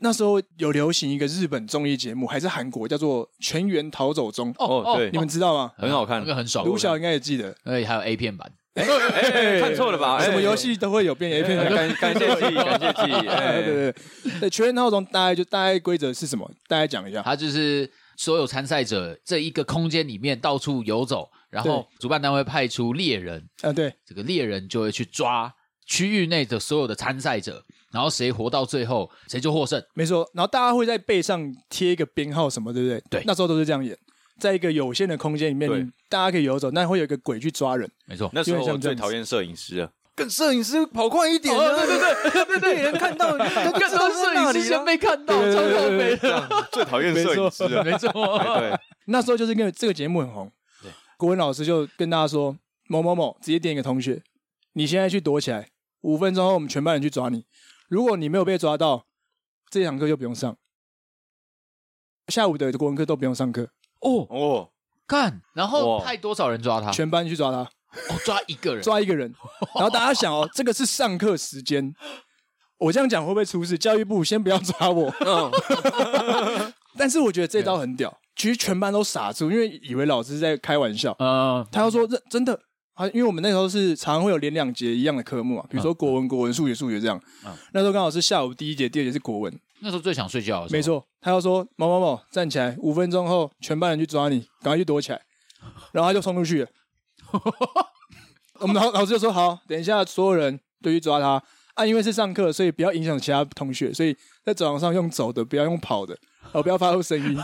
[0.00, 4.54] 那时候有流行一个日本综艺节目，还是韩国，叫做《全员逃走中》。
[4.64, 5.72] 哦，对，你们知道吗？
[5.76, 6.64] 很好看，那个很爽。
[6.64, 8.48] 卢晓应该也记得，哎，还有 A 片版。
[8.74, 10.22] 哎，看错了吧？
[10.22, 11.64] 什么游戏都会有变 A 片的。
[11.68, 13.10] 感感谢祭，感谢祭。
[13.26, 16.48] 对对对，对，全员逃走中大概就大概规则是什么？
[16.68, 17.20] 大概讲一下。
[17.22, 23.48] 它就是所有参赛者这一个空间里面到处游走，然后主办单位派出猎人。
[23.62, 25.50] 啊，对，这个猎人就会去抓
[25.86, 27.64] 区域内的所有的参赛者。
[27.90, 29.82] 然后谁活到最后，谁就获胜。
[29.94, 30.28] 没错。
[30.34, 33.02] 然后大家会在背上贴一个编号什么，对不对？
[33.08, 33.22] 对。
[33.24, 33.96] 那时候都是这样演，
[34.38, 37.90] 在一个有限的空间里面，大家可以游走，但会有一个鬼去抓人。
[38.04, 38.28] 没错。
[38.34, 41.56] 那时候我最讨厌摄影师了，跟摄影师跑快一点。
[41.56, 46.68] 对对对对对，人看到， 看到摄影师先被看到，超倒霉的。
[46.72, 48.10] 最讨厌摄影师了，没错。
[48.58, 48.76] 对。
[49.06, 50.52] 那时候就是因为这个节目很红，
[50.82, 50.90] 对。
[51.16, 52.56] 国文老师就跟大家说
[52.90, 54.20] ：“某某某，直接点一个同学，
[54.72, 55.68] 你现在去躲起来，
[56.00, 57.46] 五分钟后我们全班人去抓你。”
[57.88, 59.06] 如果你没有被抓到，
[59.70, 60.56] 这堂课就不用上。
[62.26, 63.70] 下午的国文课都不用上课。
[64.00, 64.70] 哦哦，
[65.06, 66.90] 干，然后派多少人抓他？
[66.90, 67.70] 全班去抓他。
[68.10, 69.32] 哦，抓一个人，抓一个人。
[69.74, 71.94] 然后大家想哦，这个是上课时间，
[72.78, 73.76] 我这样讲会不会出事？
[73.76, 75.12] 教育部先不要抓我。
[75.20, 76.72] 嗯。
[76.96, 81.14] 但是我觉得这招很屌，其实全班都傻住，因为以为老师在开玩笑。
[81.18, 81.66] 嗯。
[81.70, 82.60] 他要说这真的。
[82.94, 87.16] 啊，因为我们那时候是常常会有连两节一样的科目啊，比如说国文、国文、数学、数学这样。
[87.46, 89.60] 嗯，那时候刚好是下午第一节，第二节是国文。
[89.78, 90.76] 那时候最想睡觉的时候。
[90.76, 95.20] 没错，他要说某某某站起来，五分钟后全班人去抓你，赶快去躲起来。
[95.92, 96.68] 然后他就冲出去了。
[98.60, 101.42] 我们老老师就说好，等一下所有人都去抓他
[101.74, 106.16] 啊，因为是上课，所以不要影响其他同学，所以在走廊上用走的，不要用跑的。
[106.52, 107.38] 哦，不要发出声音，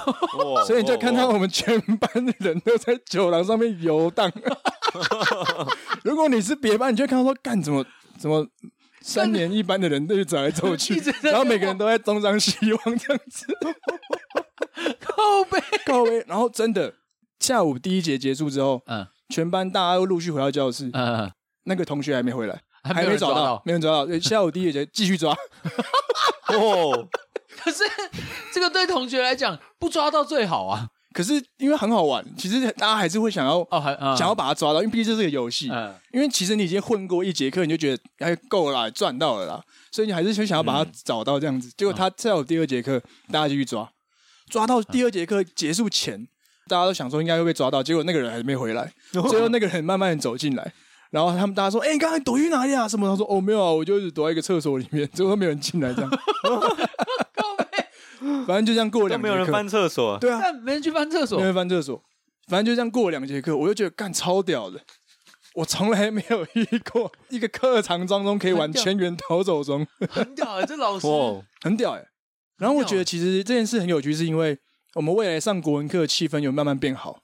[0.67, 4.33] 所以你就看到我们全班的人都在走廊上面游荡。
[6.03, 7.85] 如果你是别班，你就看到说，干怎么
[8.19, 8.47] 怎么
[9.03, 13.47] 三年一班的人都走来走去，然后每个人都在东张西望这样子，
[15.01, 16.25] 靠北靠北。
[16.27, 16.95] 然后真的
[17.41, 21.31] 下午第一节结束之后，嗯，全班大家都陆续回到教室，嗯，
[21.65, 24.07] 那个同学还没回来，还没找到，没人找到。
[24.21, 25.35] 下午第一节继续抓，
[26.49, 27.09] 哦。
[27.63, 27.85] 可是
[28.53, 30.89] 这个对同学来讲，不抓到最好啊。
[31.15, 35.71] 可是因为很好玩，其实大家还是会想要哦，还想要把它抓到，因为毕竟这是个游戏。
[35.71, 35.95] 嗯。
[36.13, 39.63] 因为其实你已经混过一节课，你就觉得哎够了，赚到了啦，
[39.93, 41.71] 所以你还是很想要把它找到这样子。
[41.77, 43.01] 结果他再有第二节课，
[43.31, 43.89] 大家继续抓，
[44.51, 46.27] 抓到第二节课结束前，
[46.69, 48.93] 大家都想说应该会被抓到，结果那个人还没回来，
[49.29, 50.73] 最后那个人慢慢走进来。
[51.11, 52.89] 然后他们大家说：“哎、欸，你刚才躲去哪里啊？
[52.89, 56.11] 什么？”他说：“哦，没有啊，我就一直躲在一个厕所里面， 最后没有人进来，这样。
[58.47, 60.19] ”反正就这样过了两节课，没有人翻厕所。
[60.19, 62.03] 对啊，没人去翻厕所，没人翻厕所。
[62.49, 64.81] 反正就这样过了两节课，我就觉得干超屌的。
[65.55, 70.67] 我从来没有遇过一个课堂当中可以玩全员逃走中，很屌哎！
[70.67, 71.07] 这老师
[71.63, 72.05] 很屌哎。
[72.59, 74.59] 然后我觉得其实这件事很有趣，是因为
[74.95, 77.21] 我们未来上国文课的气氛有慢慢变好。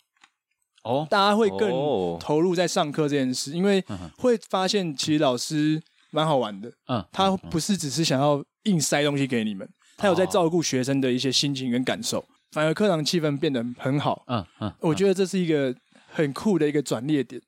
[0.83, 1.71] 哦，大家会更
[2.18, 3.85] 投入在上课这件事，因为
[4.16, 6.73] 会发现其实老师蛮好玩的。
[6.89, 14.25] 嗯，他不是只是想要硬塞东西给你们，他有在照顾学生的一些心情跟感受，反而课堂气氛变得很好。
[14.27, 15.75] 嗯嗯，我觉得这是一个
[16.09, 17.41] 很酷的一个转捩点。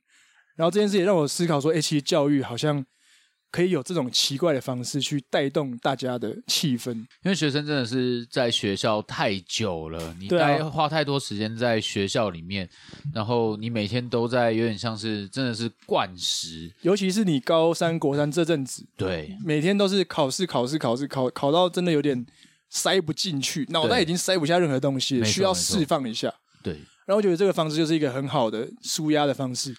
[0.57, 2.85] 然后这件事也让我思考说，哎，其实教育好像。
[3.53, 12.67] 可以有这种奇怪的方式去带动大家的气氛，因为学生真的是在学校太久了，你待花太多时间在学校里面，
[13.13, 22.25] 然后你每天都在有点像是真的是惯食，尤其是你高三国三这阵子，对，每天都是考试考试考试考考到真的有点
[22.71, 26.33] 塞不进去，脑袋已经塞不下任何东西，需要释放一下。
[26.63, 26.73] 对，
[27.05, 29.77] 然后我觉得这个方式就是一个很好的舒压的方式，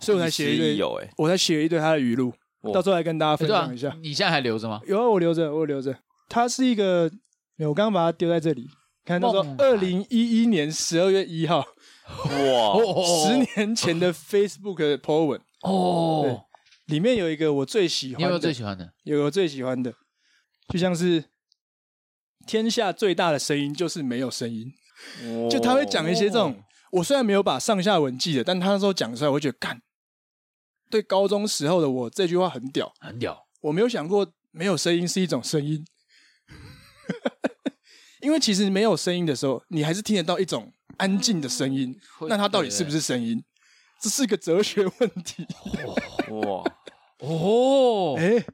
[0.00, 2.34] 所以我才写一堆，我才写了一堆他的语录。
[2.72, 3.96] 到时候来跟大家分享一下。
[4.02, 4.80] 你现在还留着吗？
[4.86, 5.96] 有啊，我留着，我留着。
[6.28, 7.10] 它是一个，
[7.58, 8.68] 我刚刚把它丢在这里。
[9.04, 16.44] 看到说，二零一一年十二月一号，哇，十年前的 Facebook 的 po 文哦。
[16.86, 18.92] 里面有一个我最喜欢的，有没有最喜欢的？
[19.04, 19.94] 有我最喜欢的，
[20.68, 21.24] 就像是
[22.46, 24.70] 天下最大的声音就是没有声音。
[25.50, 29.80] 就他会讲一些这种，我虽然没有把上下文记得，但他那时候讲出来，我会觉得干。
[30.90, 33.46] 对高中时候的我，这句话很屌，很屌。
[33.62, 35.84] 我没有想过没有声音是一种声音，
[38.22, 41.98] 因为其实没有声音的时候，你还是听得到一种安静的声音。
[42.28, 43.44] 那它到底是不是声音？
[44.00, 45.46] 这是个哲学问题。
[46.30, 46.62] 哇
[47.18, 48.44] 哦，哎，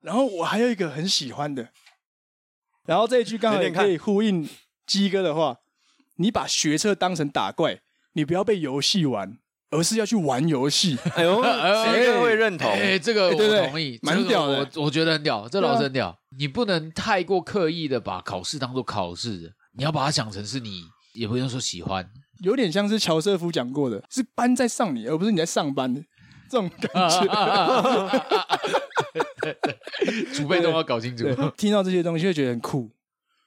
[0.00, 1.70] 然后我还有一个很喜欢的，
[2.86, 4.48] 然后这一句刚好也可以呼应
[4.86, 5.58] 鸡哥的话：
[6.16, 7.80] 你把学车当成打怪，
[8.12, 9.38] 你不要被游戏玩。
[9.74, 12.70] 而是要去玩游戏， 哎呦，谁 都会认同。
[12.70, 14.58] 哎，这个我同意，蛮屌的。
[14.76, 16.16] 我我觉得很屌，这老师很屌。
[16.38, 22.08] 你不能太过刻意的把考试当做考试，你要把它想成是你，也不用说喜欢，
[22.44, 26.00] 有点像是乔瑟夫讲过的，是班在上你，而不是你在上班的
[26.48, 27.26] 这种感觉。
[30.34, 31.24] 储备都要搞清楚。
[31.56, 32.90] 听到这些东西会觉得很酷。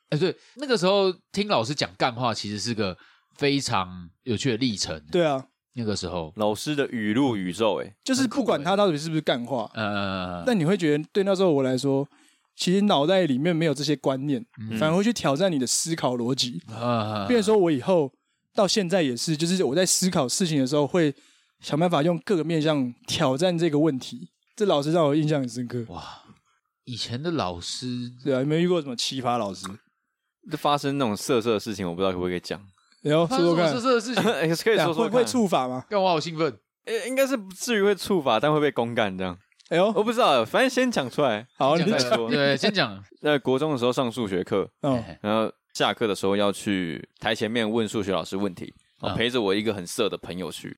[0.10, 2.98] 哎，对，那个时候听老师讲干话，其实是个
[3.36, 5.02] 非常有趣的历程。
[5.12, 5.46] 对啊。
[5.78, 12.08] 那个时候，老师的语录宇宙，哎，就是不管他到底是不是干话，呃，但你会觉得，对那时候我来说，
[12.56, 16.60] 其实脑袋里面没有这些观念，嗯、反而会去挑战你的思考逻辑。
[16.70, 18.12] 啊，变成说我以后
[18.56, 21.14] 到现在也是，就是我在思考事情的时候，会
[21.60, 24.30] 想办法用各个面向挑战这个问题。
[24.56, 25.86] 这老师让我印象很深刻。
[25.90, 26.04] 哇，
[26.86, 29.68] 以前的老师，对啊，有没有遇过什么奇葩老师？
[30.50, 32.60] 就发生那种色色的事情，我不知道可不可以讲。
[33.04, 34.24] 然后说说看，色色的事情，
[34.64, 35.86] 可以说说会不会触法吗？
[35.90, 36.58] 让我好兴奋。
[36.86, 39.38] 诶，应该是不至于会触法，但会被公干这样。
[39.70, 41.46] 哎呦，我不知道，反正先讲出来。
[41.58, 42.30] 好，你再说。
[42.30, 43.04] 对，先讲。
[43.22, 48.74] 在国中的时候上数学课，嗯，然后下课的时候要去台前面问数学老师问题，
[49.16, 50.78] 陪着我一个很色的朋友去。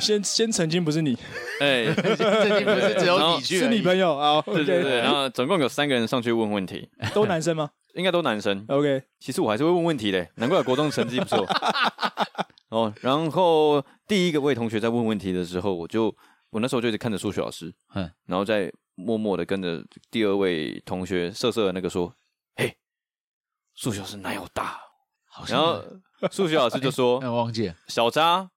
[0.00, 1.16] 先先曾经不是你，
[1.60, 4.40] 哎， 曾经不是只有你去，是你朋友啊。
[4.42, 7.70] 对对对，然后总共有三个人上去问问题， 都男生吗？
[7.94, 9.02] 应该都男生，OK。
[9.18, 11.44] 其实我还是会问问题的，难怪国中成绩不错。
[12.68, 16.14] 哦，然后第一个位同学在问问题的时候，我就
[16.50, 22.14] 我那时候就一直看着数学老师，嗯，然后再默默的跟着第二位同学色色的那个说
[22.56, 22.76] ：“嘿，
[23.74, 24.78] 数学老师哪有大？”
[25.48, 25.82] 然后
[26.32, 28.50] 数学老师就说：“我忘记了，小渣，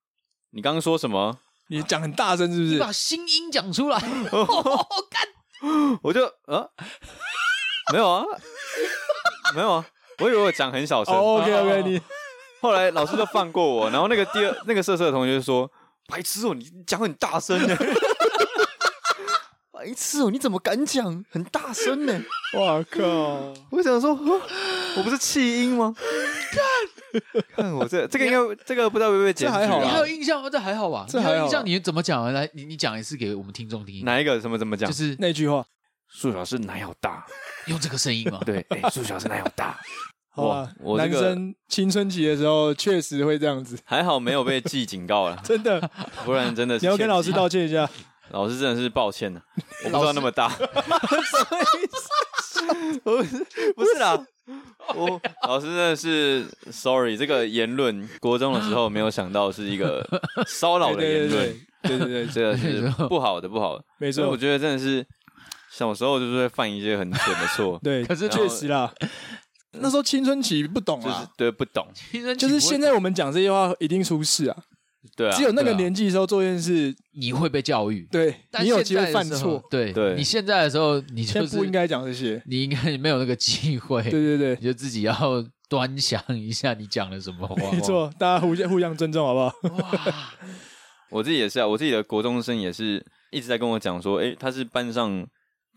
[0.52, 1.38] 你刚刚说什么？
[1.68, 2.74] 你讲很大声是不是？
[2.74, 4.02] 你把心音讲出来。
[6.02, 6.68] ”我就啊，
[7.94, 8.26] 没有啊。
[9.54, 9.86] 没有啊，
[10.20, 11.14] 我以为我讲很小声。
[11.14, 12.02] Oh, OK OK，你
[12.62, 15.70] 后来老师就放过我，然后那个第二那个色色的同学就说
[16.08, 17.76] ：“白痴哦，你讲很大声呢。”
[19.72, 22.22] 白痴哦，你怎么敢讲很大声呢？
[22.54, 23.02] 哇靠！
[23.72, 24.12] 我想说，
[24.98, 25.94] 我不是弃音吗？
[27.56, 29.48] 看，我这这个应该这个不知道会不会剪。
[29.48, 30.50] 这还好，你还有印象吗？
[30.50, 31.06] 这还好吧？
[31.10, 31.66] 这还有印象？
[31.66, 32.32] 你怎么讲？
[32.34, 34.04] 来，你你讲一次给我们听众听。
[34.06, 34.40] 哪一个？
[34.40, 34.90] 什么怎么讲？
[34.90, 35.66] 就是那句话。
[36.10, 37.26] 数学老师哪有大？
[37.68, 38.40] 用这个声音吗？
[38.46, 39.80] 对，哎，数学老师哪有大？
[40.36, 45.80] 哇，我男生青春期的时候确实会这样子，还好没有被记警告了， 真的，
[46.26, 47.90] 不然真的是你要跟老师道歉一下。
[48.30, 49.42] 老师真的是抱歉了，
[49.84, 53.00] 我不知道那么大，什么意思？
[53.04, 53.46] 不是，
[53.76, 54.18] 不是啦，
[54.96, 60.06] 我老师真的是 sorry，这个言论国中的时候没有想到是一个
[60.48, 65.06] 骚扰的言论， 对对对， 这个是不好的，不好的，没错，我觉得真的是。
[65.74, 68.94] 小时候就是会犯一些很蠢的错， 对，可是确实啦，
[69.80, 71.88] 那时候青春期不懂啊，对，不懂，
[72.38, 74.58] 就是现在我们讲这些话一定出事啊，
[75.22, 85.16] 对啊，只有那个年纪的时候做这件事，你会被教育，对，你有机会犯错，对，对，你现在的时候，你就不应该讲这些，你应该没有那个机会， 对对对，你就自己要
[85.70, 89.54] 端详一下你讲了什么话，没错，大家互相互相尊重好不好？
[89.70, 90.34] 哇，
[91.12, 95.28] 我自己也是啊，我自己的国中生也是一直在跟我讲说，哎，他是班上。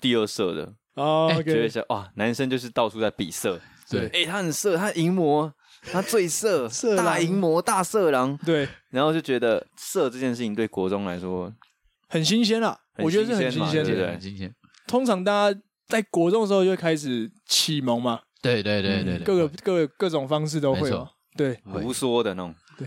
[0.01, 0.75] 第二色的。
[0.97, 5.51] 哦，觉得是哇，男生就是到处在比色，对，哎，他很色，他淫魔，
[5.91, 11.53] 他最色，色大淫魔，大色狼，对，然后就觉得色这件事情对国中来说
[12.09, 14.53] 很新鲜啦，我觉得是很新鲜，对，很新鲜。
[14.87, 22.87] 通常大家在国中的时候就会开始启蒙嘛，对对对对，各个各各种方式都会有，对，胡说的那种，对。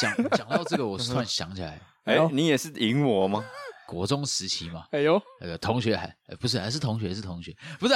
[0.00, 3.44] 讲讲到这个，我突然想起来，哎，你也是淫魔吗？
[3.90, 7.94] 国中时期嘛，哎呦，那个同学还不是还是同学是同学，不是，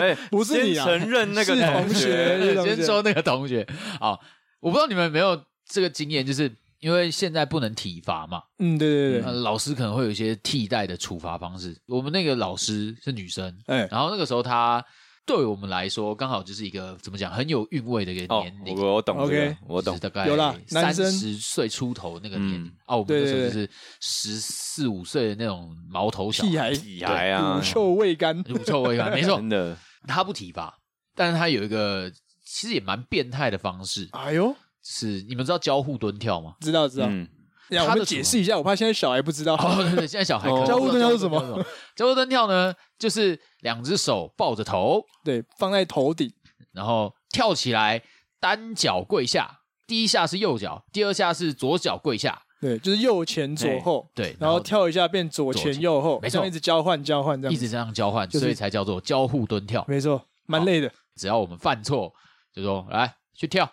[0.00, 3.62] 哎， 不是你承认那个同学， 先说那个同学。
[4.00, 4.18] 啊，
[4.60, 5.38] 我不知道你们有没有
[5.68, 6.50] 这个经验，就是
[6.80, 11.78] 因为现在不能体罚嘛，嗯，对对对，老师可能会有一些替代的处罚方式。
[11.86, 14.82] 我们那个老师是女生，哎，然后那个时候她。
[15.26, 18.76] 对我们来说，刚好就是一个怎么讲很有韵味的一个年龄。
[18.78, 20.26] 我我懂，OK，我懂，大概
[20.66, 22.72] 三十岁出头那个年龄。
[22.86, 23.68] 哦，我们那时候就是
[24.00, 29.76] 十四五岁的那种毛头小屁孩，屁孩啊，乳臭未干， 乳臭未干，没错， 真的。
[30.06, 30.78] 他不体罚，
[31.14, 32.12] 但是他有一个
[32.44, 34.08] 其实也蛮变态的方式。
[34.12, 36.56] 哎呦，是你们知道交互蹲跳吗？
[36.60, 37.06] 知道，知道。
[37.06, 37.26] 让
[37.70, 39.54] 我们解释一下，我怕现在小孩不知道。
[39.54, 41.64] 哦，对对，现在小孩交互蹲跳是什么？
[41.96, 46.32] 交互蹲跳呢，就是两只手抱着头，对，放在头顶，
[46.72, 48.02] 然后跳起来，
[48.40, 49.60] 单脚跪下。
[49.86, 52.40] 第一下是右脚，第二下是左脚跪下。
[52.60, 54.10] 对，就是右前左后。
[54.14, 59.84] 对，然后跳一下变左前右后，没错，一直交换交换这样，一直这样交换，所以才叫做交互蹲跳。
[59.86, 60.90] 没错，蛮累的。
[61.16, 62.10] 只要我们犯错，
[62.54, 63.70] 就说来去跳。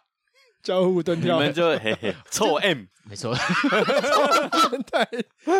[0.63, 5.07] 交互蹲跳，你们就嘿嘿 臭 M，没错，臭变态，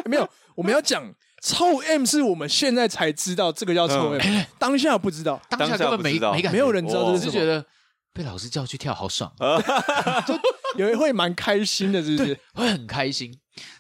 [0.06, 7.66] 没有，我们要讲臭 M 是我们现在才知道这个叫臭 M， 当下不知道，当下根本没没感，没有人知道只是什么，觉得
[8.14, 9.32] 被老师叫去跳好爽，
[10.28, 10.34] 就
[10.78, 12.38] 有人会蛮开心的，是不是？
[12.54, 13.34] 会很开心。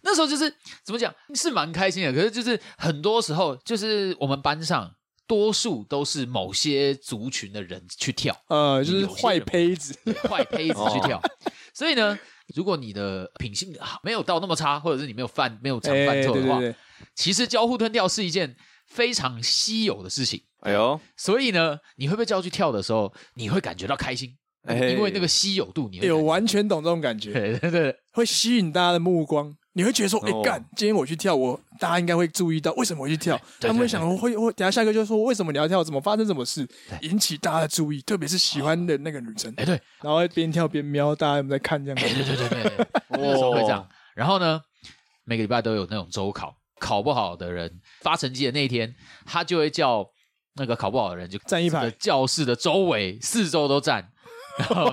[0.03, 0.53] 那时候就是
[0.83, 4.91] 怎么讲，是蛮开心的，可是就是很多时候，就是我们班上。
[5.31, 11.21] 多数都是某些族群的人去跳，呃，就是坏胚子，坏胚子 去跳。
[11.73, 12.19] 所以呢，
[12.53, 13.73] 如果你的品性
[14.03, 16.59] 没有到那么差，或者是你没有犯没有常犯错的话，
[17.15, 18.57] 其实交互吞跳是一件
[18.87, 20.43] 非常稀有的事情。
[20.63, 24.35] 哎呦，所以呢，你会被叫去跳的时候，你会感觉到开心，
[24.67, 29.55] 因为那个稀有度，你有完全懂这种感觉， 对对对，会吸引大家的目光。
[29.73, 35.81] 你会觉得说，哎干，今天我去跳，我大家应该会注意到为什么我去跳，他们会想，会会，等下下一个就说，为什么你要跳？
[35.81, 36.67] 怎么发生什么事，
[37.01, 41.95] 引起大家的注意，特别是喜欢的那个女生，哎对，然后边跳边瞄，大家有没有在看这样？
[41.97, 43.87] 对对对对，那时候会这样。
[44.13, 44.59] 然后呢，
[45.23, 48.93] 每个礼拜都有那种周考，考不好的人发成绩的那一天，
[49.25, 50.05] 他就会叫
[50.55, 54.11] 那个考不好的人就站一排，教室的周围四周都站，
[54.57, 54.85] 然后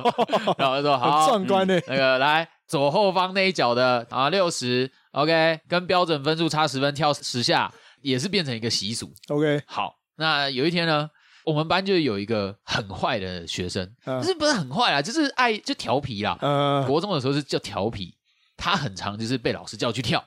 [0.56, 2.48] 然后说好，壮观的，那个来。
[2.68, 9.62] 左后方那一脚的啊，六十，OK，跟标准分数差十分，跳十下，也是变成一个习俗，OK。
[9.66, 11.08] 好，那有一天呢，
[11.46, 16.36] 我们班就有一个很坏的学生，就、uh, 是不是很坏啦，就是爱就调皮啦。
[16.42, 18.14] 呃，uh, 国中的时候是叫调皮，
[18.58, 20.22] 他很常就是被老师叫去跳，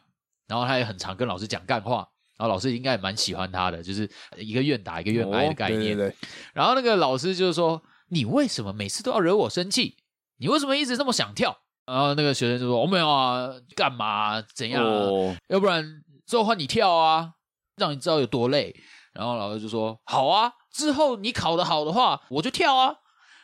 [0.47, 1.97] 然后他也很常跟老师讲干话，
[2.39, 5.79] 然后老师应该也蛮喜欢他的，就是一个愿打一个愿挨的概念。
[5.79, 6.15] Oh, 对对对。
[6.55, 9.97] 然后那个老师就是说：“你为什么每次都要惹我生气？
[10.37, 11.59] 你为什么一直这么想跳？”
[11.91, 14.41] 然后那个学生就说：“我、哦、没有啊，干嘛？
[14.55, 14.89] 怎样、啊？
[14.89, 15.83] 哦、要不然
[16.25, 17.31] 之后换你跳啊，
[17.75, 18.73] 让你知道有多累。”
[19.13, 22.95] 然后老师就说：“好啊，之后你考得好的话，我就跳啊。”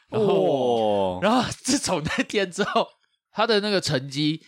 [0.10, 2.88] 然后，哦、 然后自从那天之后，
[3.34, 4.42] 他的那个成绩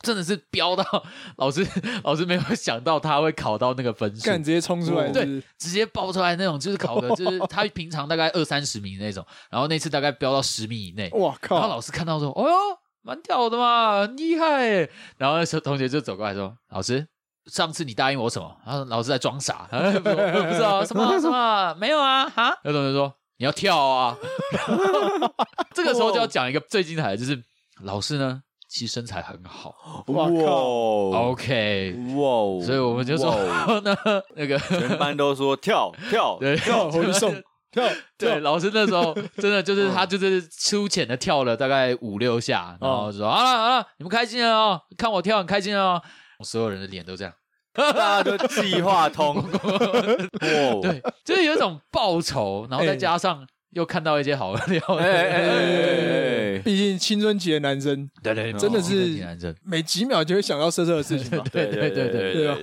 [0.00, 0.84] 真的是飙到
[1.36, 1.64] 老师
[2.02, 11.08] 老师没有想到他会考到那个分数，干直接冲出来是是，对，直接爆出来那种，就是考的， 就是他平常大概二三十名那种，然后那次大概飙到十名以内。
[11.10, 11.54] 哇靠！
[11.54, 12.56] 然后老师看到说：“哦哟。”
[13.04, 14.66] 蛮屌的嘛，很厉害。
[15.18, 17.06] 然后那时候同学就走过来说：“老师，
[17.46, 19.78] 上次你答应我什么？”他说老师在装傻， 不
[20.54, 22.26] 知道什么什么没有啊？
[22.28, 22.58] 哈？
[22.64, 24.16] 有同学说：“你要跳啊！”
[25.74, 27.42] 这个时候就要讲一个最精彩的，就是
[27.82, 29.74] 老师呢，其实身材很好。
[30.06, 30.62] 哇靠
[31.30, 32.64] ！OK，哇！
[32.64, 33.34] 所以我们就说
[33.82, 33.94] 呢
[34.34, 37.34] 那个全班都说跳跳对跳回送。
[37.74, 37.84] 跳
[38.16, 46.00] 对，老师那时候 真的就是他就是粗浅的跳了大概五六下，然后就说好了好了，你们开心了哦，看我跳很开心哦，
[46.44, 47.32] 所有人的脸都这样，
[47.74, 49.34] 大家都计划通。
[49.42, 53.46] 过，对，就是有一种报仇，然后再加上。
[53.74, 56.58] 又看到一些好料，哎哎哎！
[56.64, 62.56] 毕竟青春期的男生，对对，真的是每几秒就会想到色色的事情嘛，对对对对对吧？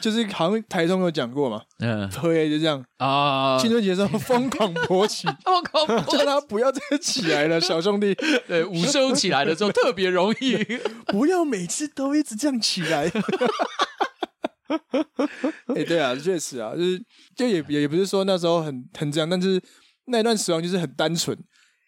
[0.00, 3.58] 就是好像台中有讲过嘛，嗯，对，就这样啊。
[3.58, 8.14] 青春期的时候疯狂勃起， 疯狂叫他不要再起来了， 小兄弟。
[8.46, 10.58] 对，午休起来的时候特别容易，
[11.06, 13.10] 不要每次都一直这样起来。
[14.68, 17.00] 哎、欸，对啊，确实啊，就是
[17.34, 19.60] 就也也不是说那时候很很这样，但是
[20.08, 21.36] 那一段时光就是很单纯。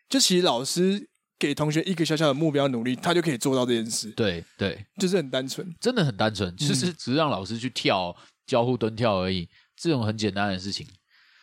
[0.08, 1.08] 就其实老师
[1.38, 4.10] 给同学一个小小的目标努力，他就可以做到这件事。
[4.12, 8.14] 对对，就是很单纯，真的很单纯，就是只是让老师去跳
[8.46, 10.86] 交互蹲跳而已，这种很简单的事情。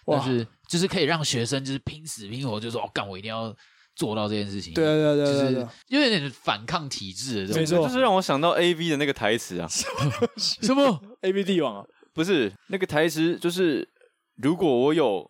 [0.05, 3.55] 但是就是可以让学生就是拼死拼活，就说哦，干我一定要
[3.95, 4.73] 做到这件事情。
[4.73, 7.61] 对对对，就是有点反抗体制的这种。
[7.61, 9.67] 没错，就是让我想到 A V 的那个台词啊，
[10.38, 11.86] 什么 A V 帝王啊？
[12.13, 13.88] 不是那个台词，就是
[14.36, 15.30] 如果我有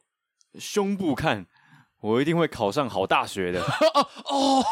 [0.59, 1.45] 胸部看，
[2.01, 3.61] 我一定会考上好大学的。
[3.61, 4.63] 哦 哦，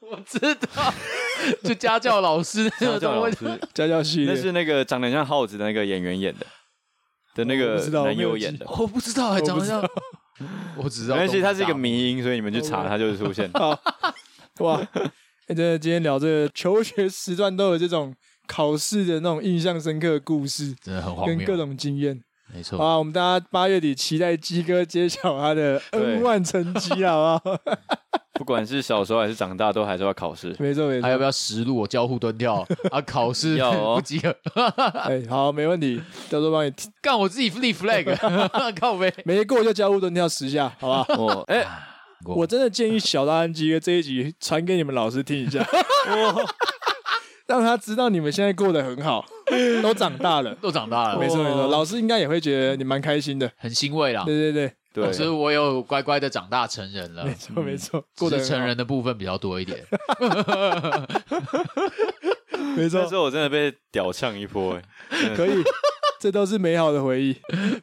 [0.00, 0.94] 我知道，
[1.62, 6.46] 就家教老师，家教老师， 家教系列，那是那个长得像耗子的那个演员演的。
[7.32, 9.80] 的那个男友演的，我不知道，还长得像，
[10.76, 11.14] 我只知道。
[11.14, 13.48] 没关系，他是一个迷音，所以你们去查，他就会出现。
[14.58, 14.76] 哇，
[15.46, 18.12] 真的，今天聊这个求学时段都有这种
[18.48, 22.20] 考试的那种印象深刻的故事，真的很荒谬，跟各种经验。
[22.54, 22.78] 没错。
[22.82, 27.56] 啊，我们大家八月底期待鸡哥揭晓他的 N 万成绩，好不好？
[28.34, 30.56] 不管是小时候还是长大，都还是要考试。
[30.58, 31.76] 没错没错，还要不要实录？
[31.76, 34.34] 我交互蹲跳啊，考试要不及格。
[35.04, 36.72] 哎，好，没问题，到时候帮你
[37.02, 38.16] 干，我自己立 flag，
[38.80, 41.14] 靠呗，没过就交互蹲跳十下，好吧？
[41.18, 41.66] 我哎，
[42.24, 45.62] 我真的建议小大安鸡哥这一集传给你们老师听一下，
[47.50, 49.24] 让他知道你们现在过得很好，
[49.82, 54.22] 都长大了，都长大了，没错没错，老师应该也会觉得你蛮开心的，很欣慰啦。
[54.24, 54.72] 对对对。
[54.92, 57.24] 对，所以我有乖乖的长大成人了。
[57.24, 59.78] 没错没错，过得成人的部分比较多一点。
[62.76, 64.82] 没错，那时候我真的被屌呛一波，哎，
[65.36, 65.62] 可以，
[66.20, 67.36] 这都是美好的回忆。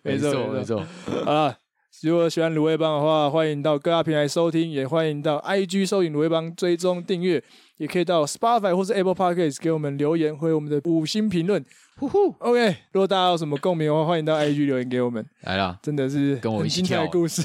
[0.04, 0.84] 没错没错。
[1.26, 1.56] 啊，
[2.04, 7.42] 如果喜欢卤味帮的话，欢迎到各大平台收听，也欢迎到 IG 搜寻卤味帮追踪订阅，
[7.78, 11.64] 也可以到 Spotify 或是 Apple Podcast 给我们留言，回我们的五星评论。
[12.00, 12.78] 呼呼，OK。
[12.92, 15.26] 如果大家有什么共鸣的话，欢迎到 IG 留言给我们。
[15.42, 17.42] 来了，真的是跟我一起跳的故事，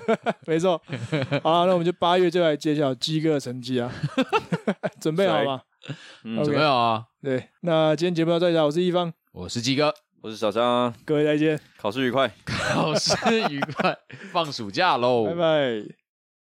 [0.46, 0.80] 没错。
[1.42, 3.90] 好，那我们就八月就来揭晓鸡哥的成绩啊，
[5.00, 5.62] 准备好吗？
[6.24, 7.04] 嗯，准备好啊。
[7.22, 13.14] 对，那今天节目到这里了，我是一方，我是鸡哥，我是小张，各位再见，考试愉快， 考试
[13.50, 13.96] 愉快，
[14.32, 16.03] 放暑假喽，拜拜。